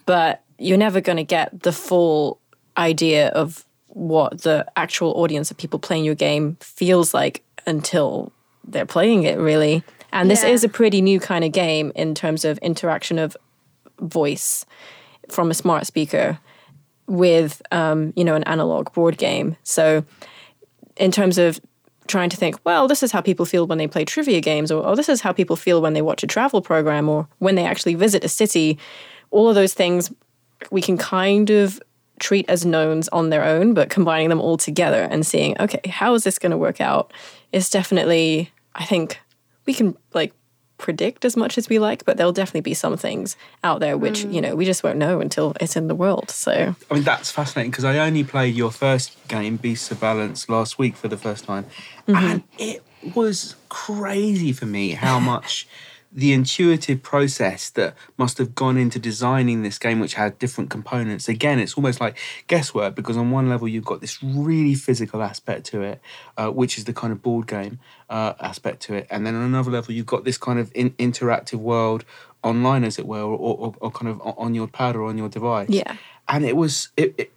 But 0.05 0.43
you're 0.57 0.77
never 0.77 1.01
going 1.01 1.17
to 1.17 1.23
get 1.23 1.63
the 1.63 1.71
full 1.71 2.39
idea 2.77 3.29
of 3.29 3.65
what 3.87 4.41
the 4.41 4.65
actual 4.75 5.13
audience 5.13 5.51
of 5.51 5.57
people 5.57 5.79
playing 5.79 6.05
your 6.05 6.15
game 6.15 6.57
feels 6.61 7.13
like 7.13 7.43
until 7.65 8.31
they're 8.65 8.85
playing 8.85 9.23
it, 9.23 9.37
really. 9.39 9.83
And 10.11 10.29
this 10.29 10.43
Yeah. 10.43 10.49
is 10.49 10.63
a 10.63 10.69
pretty 10.69 11.01
new 11.01 11.19
kind 11.19 11.43
of 11.43 11.51
game 11.51 11.91
in 11.95 12.15
terms 12.15 12.45
of 12.45 12.57
interaction 12.59 13.19
of 13.19 13.35
voice 13.99 14.65
from 15.29 15.51
a 15.51 15.53
smart 15.53 15.85
speaker 15.85 16.39
with, 17.07 17.61
um, 17.71 18.13
you 18.15 18.23
know, 18.23 18.35
an 18.35 18.43
analog 18.43 18.91
board 18.93 19.17
game. 19.17 19.55
So, 19.63 20.03
in 20.97 21.11
terms 21.11 21.37
of 21.37 21.59
trying 22.07 22.29
to 22.29 22.37
think, 22.37 22.55
well, 22.65 22.87
this 22.87 23.03
is 23.03 23.11
how 23.11 23.21
people 23.21 23.45
feel 23.45 23.67
when 23.67 23.77
they 23.77 23.87
play 23.87 24.03
trivia 24.03 24.41
games, 24.41 24.71
or, 24.71 24.83
or 24.85 24.95
this 24.95 25.09
is 25.09 25.21
how 25.21 25.31
people 25.31 25.55
feel 25.55 25.81
when 25.81 25.93
they 25.93 26.01
watch 26.01 26.23
a 26.23 26.27
travel 26.27 26.61
program, 26.61 27.07
or 27.07 27.27
when 27.37 27.55
they 27.55 27.65
actually 27.65 27.95
visit 27.95 28.23
a 28.23 28.29
city, 28.29 28.77
all 29.31 29.47
of 29.47 29.55
those 29.55 29.73
things 29.73 30.11
we 30.71 30.81
can 30.81 30.97
kind 30.97 31.49
of 31.51 31.79
treat 32.19 32.45
as 32.49 32.65
knowns 32.65 33.07
on 33.09 33.29
their 33.29 33.43
own, 33.45 33.73
but 33.73 33.89
combining 33.89 34.29
them 34.29 34.41
all 34.41 34.57
together 34.57 35.03
and 35.09 35.25
seeing, 35.25 35.55
okay, 35.59 35.87
how 35.89 36.13
is 36.13 36.23
this 36.23 36.37
going 36.39 36.51
to 36.51 36.57
work 36.57 36.81
out 36.81 37.13
is 37.53 37.69
definitely, 37.69 38.51
I 38.75 38.85
think 38.85 39.19
we 39.69 39.73
can 39.75 39.95
like 40.15 40.33
predict 40.79 41.23
as 41.25 41.37
much 41.37 41.59
as 41.59 41.69
we 41.69 41.77
like, 41.77 42.03
but 42.03 42.17
there'll 42.17 42.33
definitely 42.33 42.61
be 42.61 42.73
some 42.73 42.97
things 42.97 43.37
out 43.63 43.81
there 43.81 43.99
which, 43.99 44.21
you 44.21 44.39
mm. 44.39 44.41
know, 44.41 44.55
we 44.55 44.65
just 44.65 44.83
won't 44.83 44.97
know 44.97 45.21
until 45.21 45.53
it's 45.61 45.75
in 45.75 45.87
the 45.87 45.93
world. 45.93 46.31
So, 46.31 46.73
I 46.89 46.93
mean, 46.93 47.03
that's 47.03 47.29
fascinating 47.29 47.69
because 47.69 47.85
I 47.85 47.99
only 47.99 48.23
played 48.23 48.55
your 48.55 48.71
first 48.71 49.15
game, 49.27 49.57
Beasts 49.57 49.91
of 49.91 49.99
Balance, 49.99 50.49
last 50.49 50.79
week 50.79 50.95
for 50.95 51.07
the 51.07 51.17
first 51.17 51.45
time. 51.45 51.65
Mm-hmm. 52.07 52.15
And 52.15 52.43
it 52.57 52.83
was 53.13 53.57
crazy 53.69 54.53
for 54.53 54.65
me 54.65 54.93
how 54.93 55.19
much 55.19 55.67
the 56.11 56.33
intuitive 56.33 57.03
process 57.03 57.69
that 57.71 57.95
must 58.17 58.39
have 58.39 58.55
gone 58.55 58.77
into 58.77 58.97
designing 58.97 59.61
this 59.61 59.77
game, 59.77 59.99
which 59.99 60.15
had 60.15 60.39
different 60.39 60.69
components. 60.69 61.29
Again, 61.29 61.59
it's 61.59 61.75
almost 61.75 62.01
like 62.01 62.17
guesswork 62.47 62.95
because 62.95 63.15
on 63.15 63.29
one 63.29 63.47
level, 63.47 63.67
you've 63.67 63.85
got 63.85 64.01
this 64.01 64.21
really 64.23 64.73
physical 64.73 65.21
aspect 65.21 65.65
to 65.67 65.81
it, 65.81 66.01
uh, 66.37 66.49
which 66.49 66.77
is 66.77 66.85
the 66.85 66.93
kind 66.93 67.13
of 67.13 67.21
board 67.21 67.47
game 67.47 67.79
uh, 68.09 68.33
aspect 68.39 68.81
to 68.83 68.95
it. 68.95 69.07
And 69.11 69.25
then 69.25 69.35
on 69.35 69.43
another 69.43 69.69
level, 69.69 69.93
you've 69.93 70.07
got 70.07 70.23
this 70.23 70.37
kind 70.37 70.57
of 70.57 70.71
in- 70.73 70.91
interactive 70.91 71.59
world 71.59 72.05
online, 72.43 72.83
as 72.83 72.97
it 72.97 73.05
were, 73.05 73.21
or, 73.21 73.37
or, 73.37 73.75
or 73.79 73.91
kind 73.91 74.07
of 74.07 74.21
on 74.21 74.55
your 74.55 74.67
pad 74.67 74.95
or 74.95 75.03
on 75.03 75.17
your 75.17 75.29
device 75.29 75.69
yeah. 75.69 75.95
And 76.29 76.45
it 76.45 76.55
was 76.55 76.89
it, 76.95 77.15
it 77.17 77.31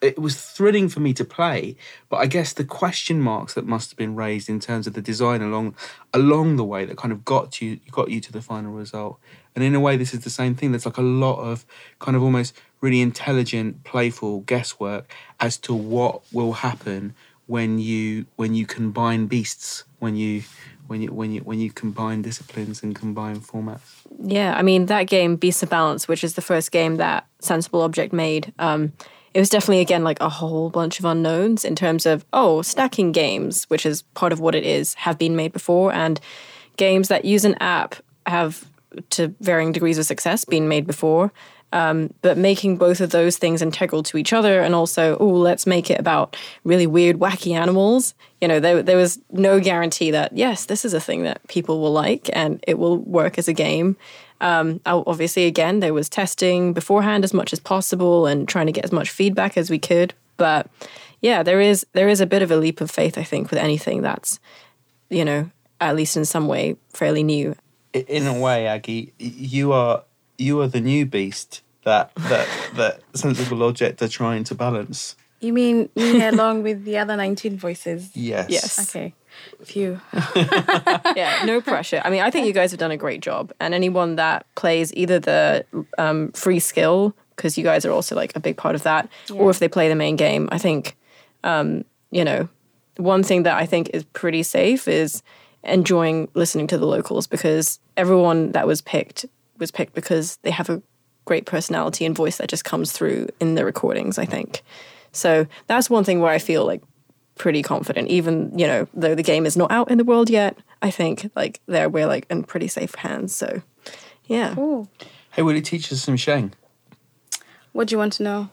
it 0.00 0.18
was 0.18 0.40
thrilling 0.40 0.88
for 0.88 1.00
me 1.00 1.12
to 1.12 1.24
play 1.24 1.76
but 2.08 2.16
i 2.16 2.26
guess 2.26 2.54
the 2.54 2.64
question 2.64 3.20
marks 3.20 3.52
that 3.54 3.66
must 3.66 3.90
have 3.90 3.98
been 3.98 4.16
raised 4.16 4.48
in 4.48 4.58
terms 4.58 4.86
of 4.86 4.94
the 4.94 5.02
design 5.02 5.42
along 5.42 5.74
along 6.14 6.56
the 6.56 6.64
way 6.64 6.84
that 6.84 6.96
kind 6.96 7.12
of 7.12 7.24
got 7.24 7.60
you 7.60 7.78
got 7.90 8.10
you 8.10 8.20
to 8.20 8.32
the 8.32 8.42
final 8.42 8.72
result. 8.72 9.18
And 9.54 9.64
in 9.64 9.74
a 9.74 9.80
way 9.80 9.96
this 9.96 10.14
is 10.14 10.20
the 10.20 10.30
same 10.30 10.54
thing. 10.54 10.72
There's 10.72 10.86
like 10.86 10.96
a 10.96 11.02
lot 11.02 11.40
of 11.40 11.66
kind 11.98 12.16
of 12.16 12.22
almost 12.22 12.54
really 12.80 13.00
intelligent 13.00 13.84
playful 13.84 14.40
guesswork 14.40 15.10
as 15.40 15.56
to 15.58 15.74
what 15.74 16.22
will 16.32 16.52
happen 16.54 17.14
when 17.46 17.78
you 17.78 18.26
when 18.36 18.54
you 18.54 18.66
combine 18.66 19.26
beasts 19.26 19.84
when 19.98 20.14
you 20.16 20.42
when 20.88 21.02
you 21.02 21.12
when 21.12 21.30
you 21.30 21.40
when 21.42 21.60
you 21.60 21.70
combine 21.70 22.22
disciplines 22.22 22.82
and 22.82 22.94
combine 22.94 23.40
formats 23.40 23.80
Yeah, 24.22 24.54
I 24.56 24.62
mean 24.62 24.86
that 24.86 25.04
game, 25.04 25.36
Beasts 25.36 25.62
of 25.62 25.70
Balance, 25.70 26.08
which 26.08 26.24
is 26.24 26.34
the 26.34 26.42
first 26.42 26.72
game 26.72 26.96
that 26.96 27.26
Sensible 27.40 27.82
Object 27.82 28.12
made. 28.12 28.52
Um, 28.58 28.92
it 29.34 29.40
was 29.40 29.50
definitely 29.50 29.80
again 29.80 30.02
like 30.02 30.20
a 30.20 30.28
whole 30.28 30.70
bunch 30.70 30.98
of 30.98 31.04
unknowns 31.04 31.64
in 31.64 31.76
terms 31.76 32.06
of 32.06 32.24
oh, 32.32 32.62
stacking 32.62 33.12
games, 33.12 33.64
which 33.64 33.86
is 33.86 34.02
part 34.14 34.32
of 34.32 34.40
what 34.40 34.54
it 34.54 34.64
is, 34.64 34.94
have 34.94 35.18
been 35.18 35.36
made 35.36 35.52
before, 35.52 35.92
and 35.92 36.20
games 36.76 37.08
that 37.08 37.24
use 37.24 37.44
an 37.44 37.54
app 37.60 37.96
have, 38.26 38.66
to 39.10 39.34
varying 39.40 39.72
degrees 39.72 39.98
of 39.98 40.06
success, 40.06 40.44
been 40.44 40.68
made 40.68 40.86
before. 40.86 41.32
Um, 41.72 42.14
but 42.22 42.38
making 42.38 42.78
both 42.78 43.00
of 43.00 43.10
those 43.10 43.36
things 43.36 43.60
integral 43.60 44.02
to 44.04 44.16
each 44.16 44.32
other, 44.32 44.60
and 44.62 44.74
also, 44.74 45.16
oh, 45.20 45.26
let's 45.26 45.66
make 45.66 45.90
it 45.90 46.00
about 46.00 46.36
really 46.64 46.86
weird, 46.86 47.18
wacky 47.18 47.54
animals. 47.54 48.14
You 48.40 48.48
know, 48.48 48.58
there, 48.58 48.82
there 48.82 48.96
was 48.96 49.20
no 49.30 49.60
guarantee 49.60 50.10
that 50.12 50.36
yes, 50.36 50.64
this 50.64 50.84
is 50.84 50.94
a 50.94 51.00
thing 51.00 51.24
that 51.24 51.46
people 51.48 51.80
will 51.80 51.92
like 51.92 52.30
and 52.32 52.64
it 52.66 52.78
will 52.78 52.98
work 52.98 53.36
as 53.38 53.48
a 53.48 53.52
game. 53.52 53.96
Um, 54.40 54.80
obviously, 54.86 55.46
again, 55.46 55.80
there 55.80 55.94
was 55.94 56.08
testing 56.08 56.72
beforehand 56.72 57.24
as 57.24 57.34
much 57.34 57.52
as 57.52 57.58
possible 57.58 58.26
and 58.26 58.48
trying 58.48 58.66
to 58.66 58.72
get 58.72 58.84
as 58.84 58.92
much 58.92 59.10
feedback 59.10 59.56
as 59.56 59.68
we 59.68 59.78
could. 59.78 60.14
But 60.36 60.70
yeah, 61.20 61.42
there 61.42 61.60
is 61.60 61.84
there 61.92 62.08
is 62.08 62.20
a 62.20 62.26
bit 62.26 62.42
of 62.42 62.50
a 62.50 62.56
leap 62.56 62.80
of 62.80 62.90
faith, 62.90 63.18
I 63.18 63.24
think, 63.24 63.50
with 63.50 63.58
anything 63.58 64.02
that's, 64.02 64.38
you 65.10 65.24
know, 65.24 65.50
at 65.80 65.96
least 65.96 66.16
in 66.16 66.24
some 66.24 66.46
way, 66.46 66.76
fairly 66.94 67.22
new. 67.22 67.56
In 67.92 68.26
a 68.26 68.38
way, 68.38 68.66
Aggie, 68.66 69.12
you 69.18 69.72
are 69.72 70.04
you 70.38 70.60
are 70.60 70.68
the 70.68 70.80
new 70.80 71.04
beast 71.04 71.62
that 71.84 72.14
that 72.14 72.48
that 72.74 73.00
sensible 73.14 73.62
object 73.62 74.00
are 74.00 74.08
trying 74.08 74.44
to 74.44 74.54
balance. 74.54 75.16
You 75.40 75.52
mean 75.52 75.88
me 75.94 76.24
along 76.24 76.64
with 76.64 76.84
the 76.84 76.98
other 76.98 77.16
19 77.16 77.58
voices? 77.58 78.10
Yes. 78.16 78.50
Yes. 78.50 78.88
Okay. 78.88 79.14
Phew. 79.62 80.00
yeah, 80.34 81.44
no 81.44 81.60
pressure. 81.60 82.02
I 82.04 82.10
mean, 82.10 82.22
I 82.22 82.30
think 82.30 82.48
you 82.48 82.52
guys 82.52 82.72
have 82.72 82.80
done 82.80 82.90
a 82.90 82.96
great 82.96 83.20
job. 83.20 83.52
And 83.60 83.72
anyone 83.72 84.16
that 84.16 84.46
plays 84.56 84.92
either 84.94 85.20
the 85.20 85.64
um, 85.96 86.32
free 86.32 86.58
skill, 86.58 87.14
because 87.36 87.56
you 87.56 87.62
guys 87.62 87.84
are 87.84 87.92
also 87.92 88.16
like 88.16 88.34
a 88.34 88.40
big 88.40 88.56
part 88.56 88.74
of 88.74 88.82
that, 88.82 89.08
or 89.32 89.48
if 89.48 89.60
they 89.60 89.68
play 89.68 89.88
the 89.88 89.94
main 89.94 90.16
game, 90.16 90.48
I 90.50 90.58
think, 90.58 90.96
um, 91.44 91.84
you 92.10 92.24
know, 92.24 92.48
one 92.96 93.22
thing 93.22 93.44
that 93.44 93.56
I 93.56 93.64
think 93.64 93.90
is 93.94 94.02
pretty 94.04 94.42
safe 94.42 94.88
is 94.88 95.22
enjoying 95.62 96.28
listening 96.34 96.66
to 96.68 96.78
the 96.78 96.86
locals 96.86 97.28
because 97.28 97.78
everyone 97.96 98.52
that 98.52 98.66
was 98.66 98.80
picked 98.80 99.24
was 99.58 99.70
picked 99.70 99.94
because 99.94 100.36
they 100.42 100.50
have 100.50 100.70
a 100.70 100.82
great 101.24 101.46
personality 101.46 102.04
and 102.06 102.16
voice 102.16 102.38
that 102.38 102.48
just 102.48 102.64
comes 102.64 102.92
through 102.92 103.28
in 103.40 103.54
the 103.54 103.64
recordings, 103.64 104.18
I 104.18 104.24
think. 104.24 104.62
So 105.12 105.46
that's 105.66 105.90
one 105.90 106.04
thing 106.04 106.20
where 106.20 106.32
I 106.32 106.38
feel 106.38 106.64
like 106.64 106.82
pretty 107.36 107.62
confident, 107.62 108.08
even 108.08 108.56
you 108.58 108.66
know, 108.66 108.88
though 108.94 109.14
the 109.14 109.22
game 109.22 109.46
is 109.46 109.56
not 109.56 109.70
out 109.70 109.90
in 109.90 109.98
the 109.98 110.04
world 110.04 110.30
yet. 110.30 110.56
I 110.82 110.90
think 110.90 111.30
like 111.36 111.60
there 111.66 111.88
we're 111.88 112.06
like 112.06 112.26
in 112.30 112.44
pretty 112.44 112.68
safe 112.68 112.94
hands. 112.94 113.34
So, 113.34 113.62
yeah, 114.26 114.54
Cool. 114.54 114.88
Hey, 115.32 115.42
will 115.42 115.54
you 115.54 115.60
teach 115.60 115.92
us 115.92 116.02
some 116.02 116.16
Sheng? 116.16 116.52
What 117.72 117.88
do 117.88 117.94
you 117.94 117.98
want 117.98 118.14
to 118.14 118.22
know? 118.22 118.48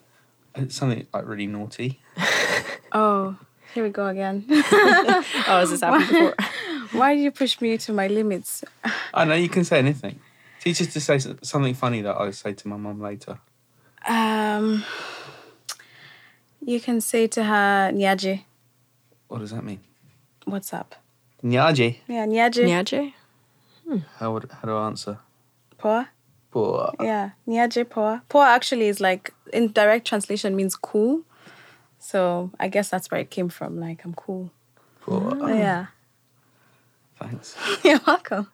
It's 0.56 0.76
something 0.76 1.08
like 1.14 1.28
really 1.28 1.48
naughty. 1.48 2.00
Oh, 2.92 3.36
here 3.74 3.84
we 3.84 3.90
go 3.90 4.08
again. 4.08 4.46
oh, 4.50 5.24
has 5.48 5.70
this 5.70 5.82
happened 5.82 6.08
before? 6.08 6.34
Why 6.94 7.14
do 7.14 7.20
you 7.20 7.30
push 7.30 7.60
me 7.60 7.78
to 7.80 7.92
my 7.92 8.08
limits? 8.08 8.64
I 9.14 9.26
know 9.26 9.34
you 9.34 9.50
can 9.50 9.66
say 9.66 9.80
anything. 9.80 10.18
Teach 10.66 10.82
us 10.82 10.88
to 10.94 11.00
say 11.00 11.20
something 11.44 11.76
funny 11.76 12.02
that 12.02 12.16
I'll 12.16 12.32
say 12.34 12.54
to 12.54 12.68
my 12.68 12.76
mum 12.76 13.00
later. 13.00 13.38
Um, 14.08 14.84
you 16.60 16.80
can 16.82 17.02
say 17.02 17.28
to 17.28 17.44
her, 17.44 17.92
Nyaje, 17.94 18.46
What 19.28 19.42
does 19.42 19.52
that 19.52 19.64
mean? 19.64 19.82
what's 20.46 20.74
up? 20.74 20.96
Nyaji. 21.44 21.98
Yeah, 22.08 22.26
Nyaje. 22.26 22.64
Nyaje? 22.66 23.14
How 24.18 24.34
would 24.34 24.50
how 24.52 24.62
do 24.68 24.76
I 24.76 24.88
answer? 24.88 25.20
Poa. 25.78 26.10
Poor. 26.50 26.92
Yeah, 27.00 27.32
Nyaje 27.48 27.88
Poa. 27.88 28.24
Poa 28.28 28.48
actually 28.48 28.88
is 28.88 29.00
like, 29.00 29.36
in 29.54 29.72
direct 29.72 30.08
translation, 30.08 30.56
means 30.56 30.76
cool. 30.76 31.22
So 32.00 32.50
I 32.60 32.70
guess 32.70 32.90
that's 32.90 33.12
where 33.12 33.22
it 33.22 33.30
came 33.30 33.50
from. 33.50 33.80
Like, 33.80 34.04
I'm 34.04 34.16
cool. 34.16 34.50
Poor. 35.02 35.38
Oh, 35.40 35.48
yeah. 35.48 35.88
Thanks. 37.20 37.56
You're 37.84 38.02
welcome. 38.08 38.48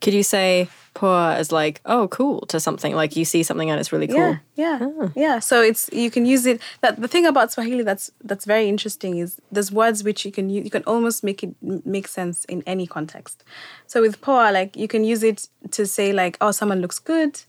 Could 0.00 0.14
you 0.14 0.22
say 0.22 0.68
poor 0.92 1.30
as 1.40 1.52
like 1.52 1.80
oh 1.86 2.08
cool 2.08 2.40
to 2.46 2.58
something 2.58 2.94
like 2.96 3.14
you 3.14 3.24
see 3.24 3.42
something 3.42 3.70
and 3.70 3.78
it's 3.78 3.92
really 3.92 4.08
cool? 4.08 4.16
Yeah, 4.16 4.78
yeah, 4.80 5.08
yeah. 5.14 5.38
So 5.38 5.62
it's 5.62 5.88
you 5.92 6.10
can 6.10 6.24
use 6.26 6.46
it. 6.46 6.60
That 6.80 7.00
the 7.00 7.08
thing 7.08 7.26
about 7.26 7.52
Swahili 7.52 7.84
that's 7.84 8.10
that's 8.24 8.44
very 8.46 8.68
interesting 8.68 9.18
is 9.18 9.40
there's 9.52 9.70
words 9.70 10.02
which 10.02 10.24
you 10.24 10.32
can 10.32 10.48
use. 10.50 10.64
You 10.64 10.70
can 10.70 10.84
almost 10.84 11.22
make 11.22 11.42
it 11.44 11.54
make 11.84 12.08
sense 12.08 12.44
in 12.46 12.62
any 12.66 12.86
context. 12.86 13.44
So 13.86 14.00
with 14.00 14.20
poa, 14.20 14.50
like 14.52 14.76
you 14.76 14.88
can 14.88 15.04
use 15.04 15.22
it 15.22 15.48
to 15.72 15.86
say 15.86 16.12
like, 16.12 16.36
oh, 16.40 16.50
someone 16.50 16.80
looks 16.80 16.98
good, 16.98 17.40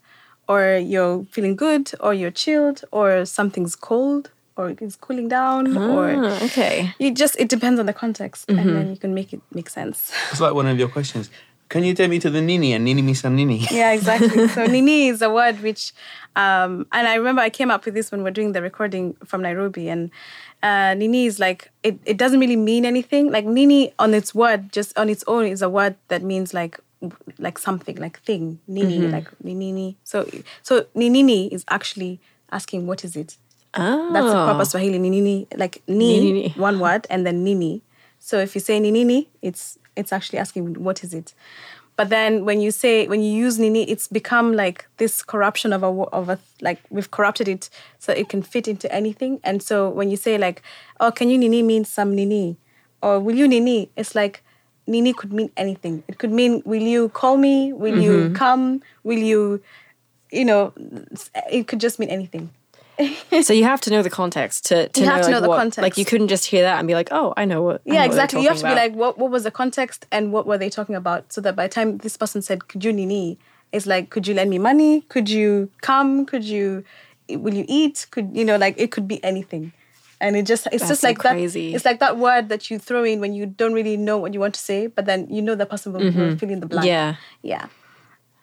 or 0.47 0.77
you're 0.77 1.25
feeling 1.31 1.55
good, 1.55 1.91
or 1.99 2.13
you're 2.13 2.31
chilled, 2.31 2.83
or 2.91 3.25
something's 3.25 3.75
cold, 3.75 4.29
or 4.57 4.69
it's 4.81 4.97
cooling 4.97 5.29
down, 5.29 5.77
or 5.77 6.11
Ah, 6.11 6.43
okay. 6.45 6.93
you 6.99 7.11
just 7.13 7.35
it 7.39 7.47
depends 7.49 7.79
on 7.79 7.85
the 7.85 7.93
context, 7.93 8.49
and 8.49 8.59
then 8.75 8.89
you 8.89 8.97
can 8.97 9.13
make 9.13 9.31
it 9.33 9.41
make 9.53 9.69
sense. 9.69 10.11
It's 10.31 10.41
like 10.41 10.53
one 10.53 10.67
of 10.67 10.77
your 10.77 10.89
questions. 10.89 11.29
Can 11.71 11.85
you 11.85 11.93
take 11.93 12.09
me 12.09 12.19
to 12.19 12.29
the 12.29 12.41
nini 12.41 12.73
and 12.73 12.83
nini 12.83 13.01
me 13.01 13.13
some 13.13 13.33
nini? 13.33 13.65
Yeah, 13.71 13.93
exactly. 13.93 14.45
so 14.55 14.65
Nini 14.65 15.07
is 15.07 15.21
a 15.21 15.29
word 15.29 15.61
which, 15.61 15.93
um, 16.35 16.85
and 16.91 17.07
I 17.07 17.15
remember 17.15 17.41
I 17.41 17.49
came 17.49 17.71
up 17.71 17.85
with 17.85 17.93
this 17.93 18.11
when 18.11 18.19
we 18.19 18.23
we're 18.25 18.31
doing 18.31 18.51
the 18.51 18.61
recording 18.61 19.13
from 19.23 19.41
Nairobi, 19.41 19.87
and 19.87 20.11
uh, 20.61 20.95
Nini 20.95 21.27
is 21.27 21.39
like 21.39 21.71
it. 21.81 21.97
It 22.05 22.17
doesn't 22.17 22.41
really 22.41 22.57
mean 22.57 22.83
anything. 22.83 23.31
Like 23.31 23.45
Nini 23.45 23.93
on 23.99 24.13
its 24.13 24.35
word, 24.35 24.73
just 24.73 24.97
on 24.97 25.07
its 25.07 25.23
own, 25.27 25.45
is 25.45 25.61
a 25.61 25.69
word 25.69 25.95
that 26.09 26.23
means 26.23 26.53
like 26.53 26.77
like 27.39 27.57
something, 27.57 27.95
like 27.95 28.19
thing. 28.19 28.59
Nini, 28.67 29.07
like 29.07 29.29
Nini. 29.41 29.95
So 30.03 30.29
so 30.63 30.87
Nini 30.93 31.47
is 31.53 31.63
actually 31.69 32.19
asking 32.51 32.85
what 32.85 33.05
is 33.05 33.15
it. 33.15 33.37
Oh, 33.75 34.11
That's 34.11 34.25
the 34.25 34.33
proper 34.33 34.65
Swahili 34.65 34.99
Nini, 34.99 35.47
like 35.55 35.81
ni, 35.87 36.19
Ninini. 36.19 36.57
one 36.57 36.81
word, 36.81 37.07
and 37.09 37.25
then 37.25 37.45
Nini. 37.45 37.81
So 38.23 38.37
if 38.37 38.53
you 38.55 38.61
say 38.61 38.79
Ninini, 38.79 39.27
it's 39.41 39.79
it's 39.95 40.13
actually 40.13 40.39
asking 40.39 40.75
what 40.75 41.03
is 41.03 41.13
it. 41.13 41.33
But 41.97 42.09
then 42.09 42.45
when 42.45 42.61
you 42.61 42.71
say 42.71 43.07
when 43.07 43.21
you 43.21 43.31
use 43.31 43.59
Nini, 43.59 43.83
it's 43.89 44.07
become 44.07 44.53
like 44.53 44.87
this 44.97 45.23
corruption 45.23 45.73
of 45.73 45.83
a 45.83 45.87
of 45.87 46.29
a 46.29 46.39
like 46.61 46.79
we've 46.91 47.09
corrupted 47.09 47.47
it 47.47 47.69
so 47.97 48.13
it 48.13 48.29
can 48.29 48.43
fit 48.43 48.67
into 48.67 48.89
anything. 48.93 49.39
And 49.43 49.61
so 49.61 49.89
when 49.89 50.09
you 50.11 50.17
say 50.17 50.37
like, 50.37 50.61
oh, 50.99 51.11
can 51.11 51.29
you 51.29 51.37
Nini 51.37 51.63
mean 51.63 51.83
some 51.83 52.15
Nini, 52.15 52.57
or 53.01 53.19
will 53.19 53.35
you 53.35 53.47
Nini? 53.47 53.89
It's 53.97 54.13
like 54.13 54.43
Nini 54.85 55.13
could 55.13 55.33
mean 55.33 55.51
anything. 55.57 56.03
It 56.07 56.19
could 56.19 56.31
mean 56.31 56.61
will 56.63 56.81
you 56.81 57.09
call 57.09 57.37
me? 57.37 57.73
Will 57.73 57.97
you 57.97 58.11
mm-hmm. 58.11 58.35
come? 58.35 58.81
Will 59.03 59.19
you, 59.19 59.61
you 60.31 60.45
know, 60.45 60.73
it 61.51 61.67
could 61.67 61.79
just 61.79 61.97
mean 61.97 62.09
anything. 62.09 62.51
so 63.41 63.53
you 63.53 63.63
have 63.63 63.81
to 63.81 63.89
know 63.89 64.01
the 64.01 64.09
context 64.09 64.65
to, 64.67 64.89
to 64.89 64.99
You 64.99 65.05
know, 65.05 65.13
have 65.13 65.21
to 65.21 65.27
like, 65.27 65.31
know 65.31 65.41
the 65.41 65.49
what- 65.49 65.57
context. 65.57 65.81
Like 65.81 65.97
you 65.97 66.05
couldn't 66.05 66.27
just 66.27 66.45
hear 66.45 66.63
that 66.63 66.79
and 66.79 66.87
be 66.87 66.93
like, 66.93 67.09
oh, 67.11 67.33
I 67.37 67.45
know 67.45 67.61
what. 67.61 67.81
I 67.85 67.89
know 67.89 67.95
yeah 67.95 68.01
what 68.01 68.07
exactly. 68.07 68.41
You 68.41 68.47
have 68.49 68.57
to 68.57 68.63
talking 68.63 68.75
be 68.75 68.81
like 68.81 68.95
what, 68.95 69.17
what 69.17 69.31
was 69.31 69.43
the 69.43 69.51
context 69.51 70.05
and 70.11 70.31
what 70.31 70.45
were 70.45 70.57
they 70.57 70.69
talking 70.69 70.95
about? 70.95 71.31
So 71.33 71.41
that 71.41 71.55
by 71.55 71.67
the 71.67 71.73
time 71.73 71.97
this 71.99 72.17
person 72.17 72.41
said 72.41 72.67
could 72.67 72.83
you 72.83 72.93
nini? 72.93 73.39
It's 73.71 73.85
like 73.85 74.09
could 74.09 74.27
you 74.27 74.33
lend 74.33 74.49
me 74.49 74.59
money? 74.59 75.01
Could 75.01 75.29
you 75.29 75.69
come? 75.81 76.25
Could 76.25 76.43
you 76.43 76.83
will 77.29 77.53
you 77.53 77.65
eat? 77.67 78.07
Could 78.11 78.35
you 78.35 78.45
know 78.45 78.57
like 78.57 78.75
it 78.77 78.91
could 78.91 79.07
be 79.07 79.23
anything. 79.23 79.73
And 80.19 80.35
it 80.35 80.45
just 80.45 80.67
it's 80.67 80.83
That's 80.83 80.89
just 80.89 81.01
so 81.01 81.07
like 81.07 81.17
crazy. 81.17 81.71
that 81.71 81.75
it's 81.75 81.85
like 81.85 81.99
that 81.99 82.17
word 82.17 82.49
that 82.49 82.69
you 82.69 82.77
throw 82.77 83.03
in 83.03 83.21
when 83.21 83.33
you 83.33 83.47
don't 83.47 83.73
really 83.73 83.97
know 83.97 84.17
what 84.19 84.35
you 84.35 84.39
want 84.39 84.53
to 84.53 84.59
say 84.59 84.85
but 84.85 85.05
then 85.05 85.27
you 85.31 85.41
know 85.41 85.55
the 85.55 85.65
person 85.65 85.93
will, 85.93 86.01
will 86.01 86.11
mm-hmm. 86.11 86.35
fill 86.35 86.49
in 86.49 86.59
the 86.59 86.67
blank. 86.67 86.85
Yeah. 86.85 87.15
yeah. 87.41 87.67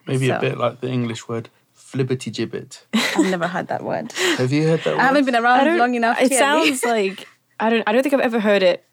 Maybe 0.07 0.31
a 0.31 0.41
bit 0.41 0.59
like 0.59 0.81
the 0.81 0.89
English 0.89 1.29
word 1.29 1.51
flibbity 1.91 2.33
gibbet. 2.33 2.83
I've 2.95 3.31
never 3.31 3.47
heard 3.49 3.69
that 3.69 3.83
word. 3.83 4.13
Have 4.13 4.53
you 4.53 4.67
heard 4.69 4.81
that 4.85 4.95
word? 4.97 5.01
I 5.01 5.05
haven't 5.05 5.25
been 5.25 5.37
around 5.37 5.79
long 5.79 5.95
enough. 5.95 6.21
It 6.21 6.29
clearly. 6.29 6.37
sounds 6.75 6.85
like 6.85 7.27
I 7.61 7.71
don't. 7.71 7.85
I 7.87 7.93
don't 7.93 8.03
think 8.03 8.15
I've 8.15 8.21
ever 8.21 8.41
heard 8.41 8.63
it 8.63 8.85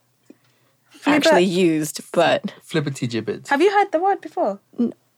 actually 1.06 1.44
used, 1.44 2.02
but 2.12 2.54
Flibbity 2.68 3.08
gibbet. 3.10 3.48
Have 3.50 3.62
you 3.62 3.72
heard 3.72 3.92
the 3.92 4.00
word 4.00 4.22
before? 4.22 4.60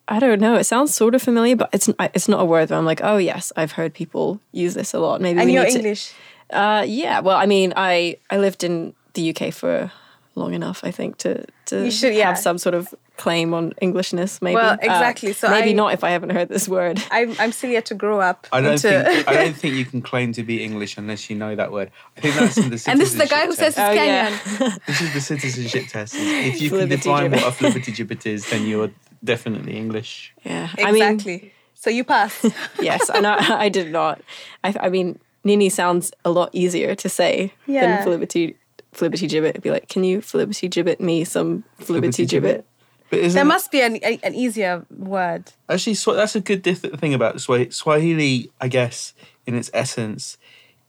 I 0.09 0.19
don't 0.19 0.39
know. 0.39 0.55
It 0.55 0.63
sounds 0.65 0.93
sort 0.93 1.15
of 1.15 1.21
familiar, 1.21 1.55
but 1.55 1.69
it's 1.73 1.89
it's 2.13 2.27
not 2.27 2.39
a 2.41 2.45
word 2.45 2.69
that 2.69 2.77
I'm 2.77 2.85
like, 2.85 3.01
oh 3.03 3.17
yes, 3.17 3.51
I've 3.55 3.73
heard 3.73 3.93
people 3.93 4.39
use 4.51 4.73
this 4.73 4.93
a 4.93 4.99
lot. 4.99 5.21
Maybe 5.21 5.39
And 5.39 5.47
we 5.47 5.53
you're 5.53 5.63
need 5.65 5.71
to- 5.71 5.79
English. 5.79 6.13
Uh, 6.49 6.85
yeah. 6.87 7.19
Well, 7.19 7.37
I 7.37 7.45
mean, 7.45 7.73
I 7.75 8.17
I 8.29 8.37
lived 8.37 8.63
in 8.63 8.93
the 9.13 9.35
UK 9.35 9.53
for 9.53 9.91
long 10.35 10.53
enough, 10.53 10.81
I 10.83 10.91
think, 10.91 11.17
to 11.19 11.45
to 11.65 11.83
You 11.85 11.91
should, 11.91 12.13
yeah. 12.13 12.27
have 12.27 12.37
some 12.37 12.57
sort 12.57 12.73
of 12.75 12.93
claim 13.17 13.53
on 13.53 13.73
Englishness. 13.81 14.41
Maybe. 14.41 14.55
Well, 14.55 14.73
Uh, 14.73 14.77
exactly. 14.81 15.33
So 15.33 15.49
maybe 15.49 15.71
I- 15.71 15.73
not 15.73 15.93
if 15.93 16.03
I 16.03 16.11
haven't 16.11 16.29
heard 16.29 16.49
this 16.49 16.69
word. 16.69 17.01
I'm, 17.11 17.35
I'm 17.39 17.51
still 17.51 17.69
yet 17.71 17.85
to 17.87 17.95
grow 17.95 18.19
up. 18.21 18.47
I 18.51 18.61
don't 18.61 18.73
into- 18.73 19.03
think 19.03 19.27
I 19.27 19.33
don't 19.43 19.55
think 19.55 19.75
you 19.75 19.85
can 19.85 20.01
claim 20.01 20.31
to 20.33 20.43
be 20.43 20.63
English 20.63 20.97
unless 20.97 21.29
you 21.29 21.35
know 21.35 21.55
that 21.55 21.71
word. 21.71 21.91
I 22.17 22.21
think 22.21 22.35
that's 22.35 22.57
in 22.57 22.69
the 22.69 22.83
and 22.87 22.99
this 23.01 23.11
is 23.13 23.17
the 23.17 23.25
guy 23.27 23.45
who 23.45 23.53
citizenship 23.53 23.73
says 23.73 23.75
he's 23.75 23.75
test. 23.75 23.89
Oh, 23.89 24.03
yeah. 24.03 24.29
Kenyan. 24.71 24.85
this 24.85 25.01
is 25.01 25.13
the 25.13 25.21
citizenship 25.21 25.87
test. 25.87 26.13
If 26.15 26.61
you 26.61 26.69
can 26.69 26.89
define 26.89 27.31
what 27.31 27.41
a 27.43 27.45
gibbet. 27.51 27.71
flibbity 27.73 27.93
gibbet 27.95 28.25
is, 28.25 28.49
then 28.49 28.65
you're 28.67 28.91
definitely 29.23 29.75
English. 29.77 30.33
Yeah. 30.43 30.69
I 30.77 30.91
mean, 30.91 31.03
Exactly. 31.03 31.53
so 31.73 31.89
you 31.89 32.03
passed. 32.03 32.45
yes, 32.79 33.09
and 33.09 33.25
I, 33.27 33.61
I 33.65 33.69
did 33.69 33.91
not. 33.91 34.21
I, 34.63 34.75
I 34.79 34.89
mean, 34.89 35.19
Nini 35.43 35.69
sounds 35.69 36.11
a 36.25 36.29
lot 36.29 36.49
easier 36.53 36.93
to 36.95 37.09
say 37.09 37.53
Yeah. 37.65 38.03
than 38.03 38.05
flibbity 38.07 38.55
flibbity 38.93 39.27
gibbet. 39.29 39.49
It'd 39.49 39.61
be 39.61 39.69
like, 39.71 39.87
can 39.89 40.03
you 40.03 40.19
flibbity 40.19 40.69
gibbet 40.69 40.99
me 40.99 41.23
some 41.23 41.63
flibbity 41.79 42.25
gibbet? 42.27 42.41
But 42.41 42.49
isn't 42.51 42.65
there 43.09 43.45
must 43.45 43.71
be 43.71 43.81
an, 43.81 43.97
a, 44.03 44.19
an 44.23 44.35
easier 44.35 44.85
word. 44.95 45.51
actually 45.69 45.93
Swa- 45.93 46.15
that's 46.15 46.35
a 46.35 46.41
good 46.41 46.61
dif- 46.61 46.81
thing 46.99 47.13
about 47.13 47.35
Swa- 47.37 47.71
Swahili. 47.73 48.51
I 48.59 48.67
guess 48.67 49.13
in 49.45 49.55
its 49.55 49.69
essence, 49.73 50.37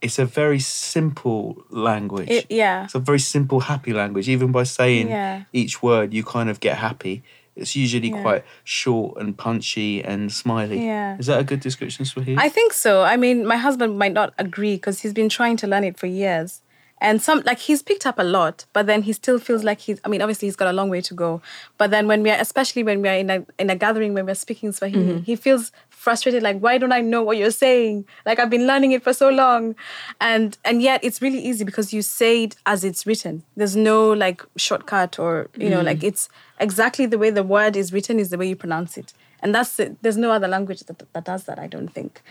it's 0.01 0.19
a 0.19 0.25
very 0.25 0.59
simple 0.59 1.63
language. 1.69 2.29
It, 2.29 2.45
yeah. 2.49 2.85
It's 2.85 2.95
a 2.95 2.99
very 2.99 3.19
simple, 3.19 3.59
happy 3.61 3.93
language. 3.93 4.27
Even 4.29 4.51
by 4.51 4.63
saying 4.63 5.09
Yeah. 5.09 5.43
each 5.53 5.81
word, 5.83 6.13
you 6.13 6.23
kind 6.23 6.49
of 6.49 6.59
get 6.59 6.77
happy. 6.77 7.23
It's 7.55 7.75
usually 7.75 8.09
Yeah. 8.09 8.21
quite 8.21 8.43
short 8.63 9.17
and 9.19 9.35
punchy 9.37 10.01
and 10.03 10.31
smiley. 10.31 10.85
Yeah. 10.85 11.17
Is 11.19 11.25
that 11.27 11.39
a 11.39 11.43
good 11.43 11.59
description 11.59 12.03
of 12.03 12.07
Swahili? 12.07 12.37
I 12.39 12.47
think 12.49 12.71
so. 12.73 13.01
I 13.03 13.17
mean, 13.17 13.45
my 13.45 13.57
husband 13.57 13.97
might 13.97 14.13
not 14.13 14.33
agree 14.37 14.75
because 14.75 15.01
he's 15.01 15.13
been 15.13 15.27
trying 15.29 15.57
to 15.57 15.67
learn 15.67 15.83
it 15.83 15.97
for 15.99 16.07
years. 16.07 16.61
And 17.01 17.21
some 17.21 17.41
like 17.45 17.59
he's 17.59 17.81
picked 17.81 18.05
up 18.05 18.19
a 18.19 18.23
lot, 18.23 18.65
but 18.73 18.85
then 18.85 19.03
he 19.03 19.13
still 19.13 19.39
feels 19.39 19.63
like 19.63 19.79
he's 19.79 19.99
I 20.03 20.09
mean, 20.09 20.21
obviously 20.21 20.47
he's 20.47 20.55
got 20.55 20.67
a 20.67 20.73
long 20.73 20.89
way 20.89 21.01
to 21.01 21.13
go. 21.13 21.41
But 21.77 21.91
then 21.91 22.07
when 22.07 22.23
we 22.23 22.29
are 22.29 22.39
especially 22.39 22.83
when 22.83 23.01
we 23.01 23.09
are 23.09 23.15
in 23.15 23.29
a 23.29 23.45
in 23.57 23.69
a 23.69 23.75
gathering 23.75 24.13
when 24.13 24.25
we're 24.25 24.35
speaking 24.35 24.71
Swahili, 24.71 25.13
mm-hmm. 25.13 25.23
he 25.23 25.35
feels 25.35 25.71
frustrated, 25.89 26.41
like, 26.41 26.59
why 26.59 26.77
don't 26.77 26.93
I 26.93 27.01
know 27.01 27.21
what 27.21 27.35
you're 27.35 27.51
saying? 27.51 28.05
Like 28.25 28.39
I've 28.39 28.49
been 28.49 28.65
learning 28.65 28.93
it 28.93 29.03
for 29.03 29.13
so 29.13 29.29
long. 29.29 29.75
And 30.21 30.57
and 30.65 30.81
yet 30.81 31.01
it's 31.03 31.21
really 31.21 31.39
easy 31.39 31.63
because 31.63 31.93
you 31.93 32.01
say 32.01 32.43
it 32.43 32.55
as 32.65 32.83
it's 32.83 33.05
written. 33.05 33.43
There's 33.55 33.75
no 33.75 34.11
like 34.11 34.41
shortcut 34.55 35.19
or 35.19 35.49
you 35.57 35.69
know, 35.69 35.81
like 35.81 35.97
mm-hmm. 35.97 36.07
it's 36.07 36.29
exactly 36.59 37.05
the 37.05 37.17
way 37.17 37.29
the 37.29 37.43
word 37.43 37.75
is 37.75 37.91
written 37.93 38.19
is 38.19 38.29
the 38.29 38.37
way 38.37 38.47
you 38.47 38.55
pronounce 38.55 38.97
it. 38.97 39.13
And 39.41 39.55
that's 39.55 39.79
it. 39.79 40.01
There's 40.01 40.17
no 40.17 40.31
other 40.31 40.47
language 40.47 40.81
that, 40.81 41.01
that 41.13 41.23
does 41.23 41.45
that, 41.45 41.59
I 41.59 41.67
don't 41.67 41.87
think. 41.87 42.21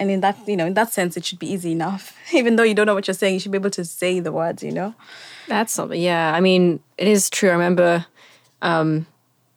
And 0.00 0.10
in 0.10 0.20
that, 0.22 0.36
you 0.48 0.56
know, 0.56 0.66
in 0.66 0.74
that 0.74 0.92
sense, 0.92 1.16
it 1.16 1.24
should 1.24 1.38
be 1.38 1.52
easy 1.52 1.70
enough. 1.72 2.16
Even 2.32 2.56
though 2.56 2.64
you 2.64 2.74
don't 2.74 2.86
know 2.86 2.94
what 2.94 3.06
you're 3.06 3.14
saying, 3.14 3.34
you 3.34 3.40
should 3.40 3.52
be 3.52 3.58
able 3.58 3.70
to 3.70 3.84
say 3.84 4.18
the 4.18 4.32
words, 4.32 4.62
you 4.62 4.72
know? 4.72 4.94
That's 5.46 5.72
something. 5.72 6.00
Yeah, 6.00 6.32
I 6.34 6.40
mean, 6.40 6.80
it 6.98 7.06
is 7.06 7.30
true. 7.30 7.50
I 7.50 7.52
remember 7.52 8.06
um, 8.62 9.06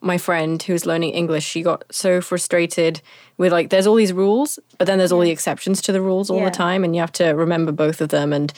my 0.01 0.17
friend 0.17 0.61
who 0.61 0.73
was 0.73 0.85
learning 0.85 1.11
English. 1.13 1.45
She 1.45 1.61
got 1.61 1.85
so 1.91 2.19
frustrated 2.21 3.01
with 3.37 3.51
like, 3.51 3.69
there's 3.69 3.87
all 3.87 3.95
these 3.95 4.13
rules, 4.13 4.59
but 4.77 4.85
then 4.85 4.97
there's 4.97 5.11
all 5.13 5.21
the 5.21 5.31
exceptions 5.31 5.81
to 5.83 5.91
the 5.91 6.01
rules 6.01 6.29
all 6.29 6.39
Yeah. 6.39 6.45
the 6.45 6.51
time, 6.51 6.83
and 6.83 6.93
you 6.95 6.99
have 7.01 7.11
to 7.13 7.29
remember 7.29 7.71
both 7.71 8.01
of 8.01 8.09
them. 8.09 8.33
And 8.33 8.51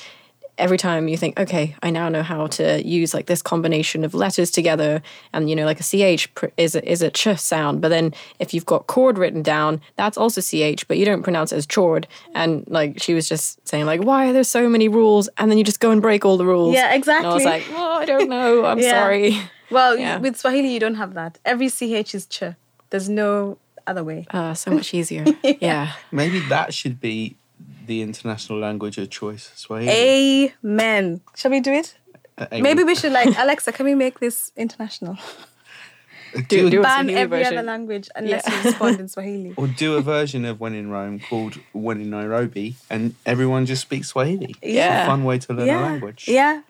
every 0.58 0.78
time 0.78 1.08
you 1.08 1.18
think, 1.18 1.40
okay, 1.40 1.76
I 1.84 1.90
now 1.90 2.08
know 2.10 2.24
how 2.24 2.48
to 2.48 2.86
use 2.86 3.14
like 3.14 3.26
this 3.26 3.42
combination 3.42 4.04
of 4.04 4.14
letters 4.14 4.52
together, 4.52 5.02
and 5.34 5.50
you 5.50 5.56
know, 5.56 5.66
like 5.66 5.80
a 5.80 5.84
ch 6.18 6.34
pr- 6.36 6.48
is 6.58 6.76
a, 6.76 6.90
is 6.92 7.02
a 7.02 7.12
ch 7.12 7.38
sound, 7.38 7.82
but 7.82 7.90
then 7.90 8.14
if 8.40 8.54
you've 8.54 8.66
got 8.66 8.88
chord 8.88 9.18
written 9.18 9.42
down, 9.42 9.82
that's 9.98 10.18
also 10.18 10.42
ch, 10.42 10.88
but 10.88 10.98
you 10.98 11.06
don't 11.06 11.24
pronounce 11.24 11.52
it 11.52 11.58
as 11.58 11.66
chord. 11.66 12.08
And 12.34 12.64
like 12.68 13.02
she 13.02 13.14
was 13.14 13.28
just 13.28 13.66
saying, 13.68 13.86
like, 13.86 14.02
why 14.02 14.28
are 14.30 14.34
there 14.34 14.44
so 14.44 14.70
many 14.70 14.88
rules? 14.88 15.28
And 15.38 15.52
then 15.52 15.58
you 15.58 15.64
just 15.64 15.80
go 15.80 15.92
and 15.92 16.02
break 16.02 16.26
all 16.26 16.38
the 16.38 16.46
rules. 16.46 16.74
Yeah, 16.76 16.94
And 16.94 17.08
I 17.10 17.34
was 17.34 17.44
exactly. 17.44 17.46
like, 17.46 17.64
well, 17.72 17.92
I 18.02 18.06
don't 18.06 18.30
know. 18.30 18.66
I'm 18.70 18.80
Yeah. 18.80 18.92
sorry. 18.92 19.38
Well, 19.72 19.98
Yeah. 19.98 20.18
with 20.20 20.38
Swahili, 20.38 20.74
you 20.74 20.80
don't 20.80 20.96
have 20.96 21.14
that. 21.16 21.40
Every 21.44 21.70
CH 21.70 22.14
is 22.16 22.26
ch. 22.28 22.44
There's 22.92 23.10
no 23.10 23.58
other 23.88 24.04
way. 24.04 24.26
Uh, 24.32 24.54
so 24.54 24.72
much 24.72 24.94
easier. 24.94 25.26
yeah. 25.60 25.94
Maybe 26.12 26.40
that 26.50 26.74
should 26.74 27.00
be 27.00 27.36
the 27.88 28.02
international 28.02 28.60
language 28.60 28.98
of 28.98 29.10
choice, 29.10 29.52
Swahili. 29.56 30.54
Amen. 30.64 31.22
Shall 31.36 31.52
we 31.52 31.60
do 31.60 31.72
it? 31.74 31.96
Uh, 32.38 32.48
Maybe 32.52 32.84
we 32.84 32.96
should 33.00 33.12
like, 33.14 33.38
Alexa, 33.38 33.72
can 33.72 33.86
we 33.86 33.96
make 33.96 34.20
this 34.20 34.52
international? 34.56 35.18
Do, 36.50 36.70
do 36.70 36.80
a 36.82 36.84
Ban 36.84 37.10
every 37.10 37.40
version. 37.40 37.58
other 37.58 37.66
language 37.66 38.10
unless 38.14 38.44
Yeah. 38.46 38.58
you 38.58 38.64
respond 38.70 39.00
in 39.00 39.08
Swahili. 39.08 39.54
Or 39.58 39.68
do 39.68 39.96
a 39.96 40.02
version 40.02 40.44
of 40.44 40.60
When 40.60 40.74
in 40.74 40.90
Rome 40.90 41.22
called 41.30 41.54
When 41.72 42.02
in 42.02 42.10
Nairobi, 42.10 42.76
and 42.90 43.16
everyone 43.26 43.66
just 43.66 43.82
speaks 43.84 44.10
Swahili. 44.10 44.54
It's 44.62 44.74
Yeah. 44.74 45.04
a 45.04 45.06
fun 45.06 45.24
way 45.24 45.40
to 45.40 45.54
learn 45.54 45.68
yeah. 45.68 45.80
a 45.82 45.84
language. 45.92 46.28
Yeah. 46.28 46.62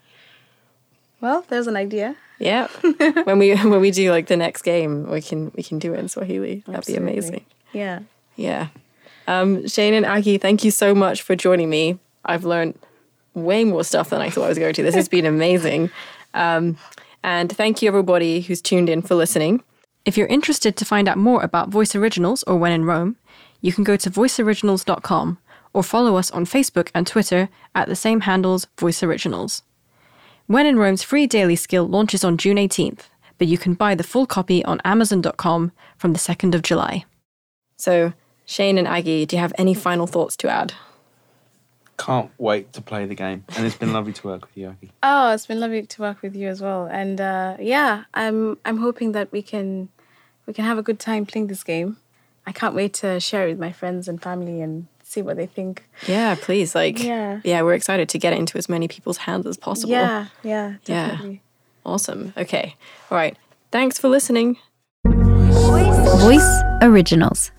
Well, 1.19 1.45
there's 1.49 1.65
an 1.65 1.75
idea. 1.77 2.15
Yeah. 2.37 2.67
when 3.23 3.39
we 3.39 3.55
when 3.55 3.81
we 3.81 3.89
do 3.89 4.11
like 4.11 4.27
the 4.27 4.37
next 4.37 4.61
game, 4.61 5.09
we 5.09 5.21
can 5.21 5.51
we 5.55 5.63
can 5.63 5.79
do 5.79 5.93
it 5.95 5.99
in 5.99 6.09
Swahili. 6.09 6.61
That'd 6.67 6.75
Absolutely. 6.79 7.05
be 7.05 7.11
amazing. 7.11 7.45
Yeah. 7.73 7.99
Yeah. 8.35 8.67
Um, 9.27 9.67
Shane 9.67 9.93
and 9.93 10.05
Aggie, 10.05 10.37
thank 10.37 10.63
you 10.63 10.71
so 10.71 10.93
much 10.93 11.21
for 11.21 11.35
joining 11.35 11.69
me. 11.69 11.99
I've 12.25 12.45
learned 12.45 12.77
way 13.33 13.63
more 13.63 13.83
stuff 13.83 14.09
than 14.09 14.21
I 14.21 14.29
thought 14.29 14.45
I 14.45 14.49
was 14.49 14.59
going 14.59 14.73
to. 14.73 14.83
This 14.83 14.95
has 14.95 15.09
been 15.09 15.25
amazing. 15.25 15.89
Um, 16.33 16.77
and 17.23 17.51
thank 17.51 17.81
you, 17.81 17.87
everybody 17.87 18.41
who's 18.41 18.61
tuned 18.61 18.89
in 18.89 19.01
for 19.01 19.15
listening. 19.15 19.63
If 20.05 20.17
you're 20.17 20.27
interested 20.27 20.75
to 20.77 20.85
find 20.85 21.07
out 21.07 21.17
more 21.17 21.41
about 21.41 21.69
Voice 21.69 21.95
Originals 21.95 22.43
or 22.43 22.57
When 22.57 22.71
in 22.71 22.85
Rome, 22.85 23.15
you 23.61 23.73
can 23.73 23.83
go 23.83 23.97
to 23.97 24.11
voiceoriginals.com 24.11 25.39
or 25.73 25.83
follow 25.83 26.15
us 26.15 26.31
on 26.31 26.45
Facebook 26.45 26.89
and 26.93 27.07
Twitter 27.07 27.49
at 27.73 27.87
the 27.87 27.95
same 27.95 28.21
handles, 28.21 28.67
Voice 28.77 29.01
Originals. 29.01 29.63
When 30.47 30.67
in 30.67 30.77
Rome's 30.77 31.01
free 31.01 31.25
daily 31.25 31.55
skill 31.55 31.87
launches 31.87 32.23
on 32.23 32.37
June 32.37 32.57
18th, 32.57 33.09
but 33.37 33.47
you 33.47 33.57
can 33.57 33.73
buy 33.73 33.95
the 33.95 34.03
full 34.03 34.25
copy 34.25 34.63
on 34.63 34.79
Amazon.com 34.85 35.71
from 35.97 36.13
the 36.13 36.19
2nd 36.19 36.53
of 36.53 36.61
July. 36.61 37.05
So, 37.75 38.13
Shane 38.45 38.77
and 38.77 38.87
Aggie, 38.87 39.25
do 39.25 39.35
you 39.35 39.39
have 39.41 39.53
any 39.57 39.73
final 39.73 40.07
thoughts 40.07 40.35
to 40.37 40.49
add? 40.49 40.73
Can't 41.97 42.29
wait 42.37 42.73
to 42.73 42.81
play 42.81 43.05
the 43.05 43.15
game. 43.15 43.45
And 43.55 43.65
it's 43.65 43.75
been 43.77 43.93
lovely 43.93 44.13
to 44.13 44.27
work 44.27 44.41
with 44.41 44.57
you, 44.57 44.69
Aggie. 44.69 44.91
Oh, 45.03 45.33
it's 45.33 45.45
been 45.45 45.59
lovely 45.59 45.83
to 45.85 46.01
work 46.01 46.21
with 46.21 46.35
you 46.35 46.47
as 46.49 46.61
well. 46.61 46.87
And 46.91 47.19
uh, 47.21 47.55
yeah, 47.59 48.03
I'm 48.13 48.57
I'm 48.65 48.77
hoping 48.77 49.13
that 49.13 49.31
we 49.31 49.41
can 49.41 49.89
we 50.45 50.53
can 50.53 50.65
have 50.65 50.77
a 50.77 50.83
good 50.83 50.99
time 50.99 51.25
playing 51.25 51.47
this 51.47 51.63
game. 51.63 51.97
I 52.45 52.51
can't 52.51 52.75
wait 52.75 52.93
to 52.95 53.19
share 53.19 53.47
it 53.47 53.51
with 53.51 53.59
my 53.59 53.71
friends 53.71 54.07
and 54.07 54.21
family 54.21 54.61
and 54.61 54.87
see 55.03 55.21
what 55.21 55.37
they 55.37 55.47
think. 55.47 55.83
Yeah, 56.07 56.35
please. 56.39 56.75
Like, 56.75 57.01
Yeah. 57.01 57.39
yeah, 57.43 57.61
we're 57.63 57.73
excited 57.73 58.07
to 58.09 58.19
get 58.19 58.33
it 58.33 58.39
into 58.39 58.57
as 58.57 58.69
many 58.69 58.87
people's 58.87 59.17
hands 59.17 59.47
as 59.47 59.57
possible. 59.57 59.91
Yeah, 59.93 60.27
yeah, 60.43 60.75
Yeah. 60.85 61.17
Awesome. 61.85 62.33
Okay. 62.37 62.75
All 63.09 63.17
right. 63.17 63.35
Thanks 63.71 63.97
for 63.97 64.09
listening. 64.09 64.57
Voice 65.05 66.61
Originals. 66.81 67.51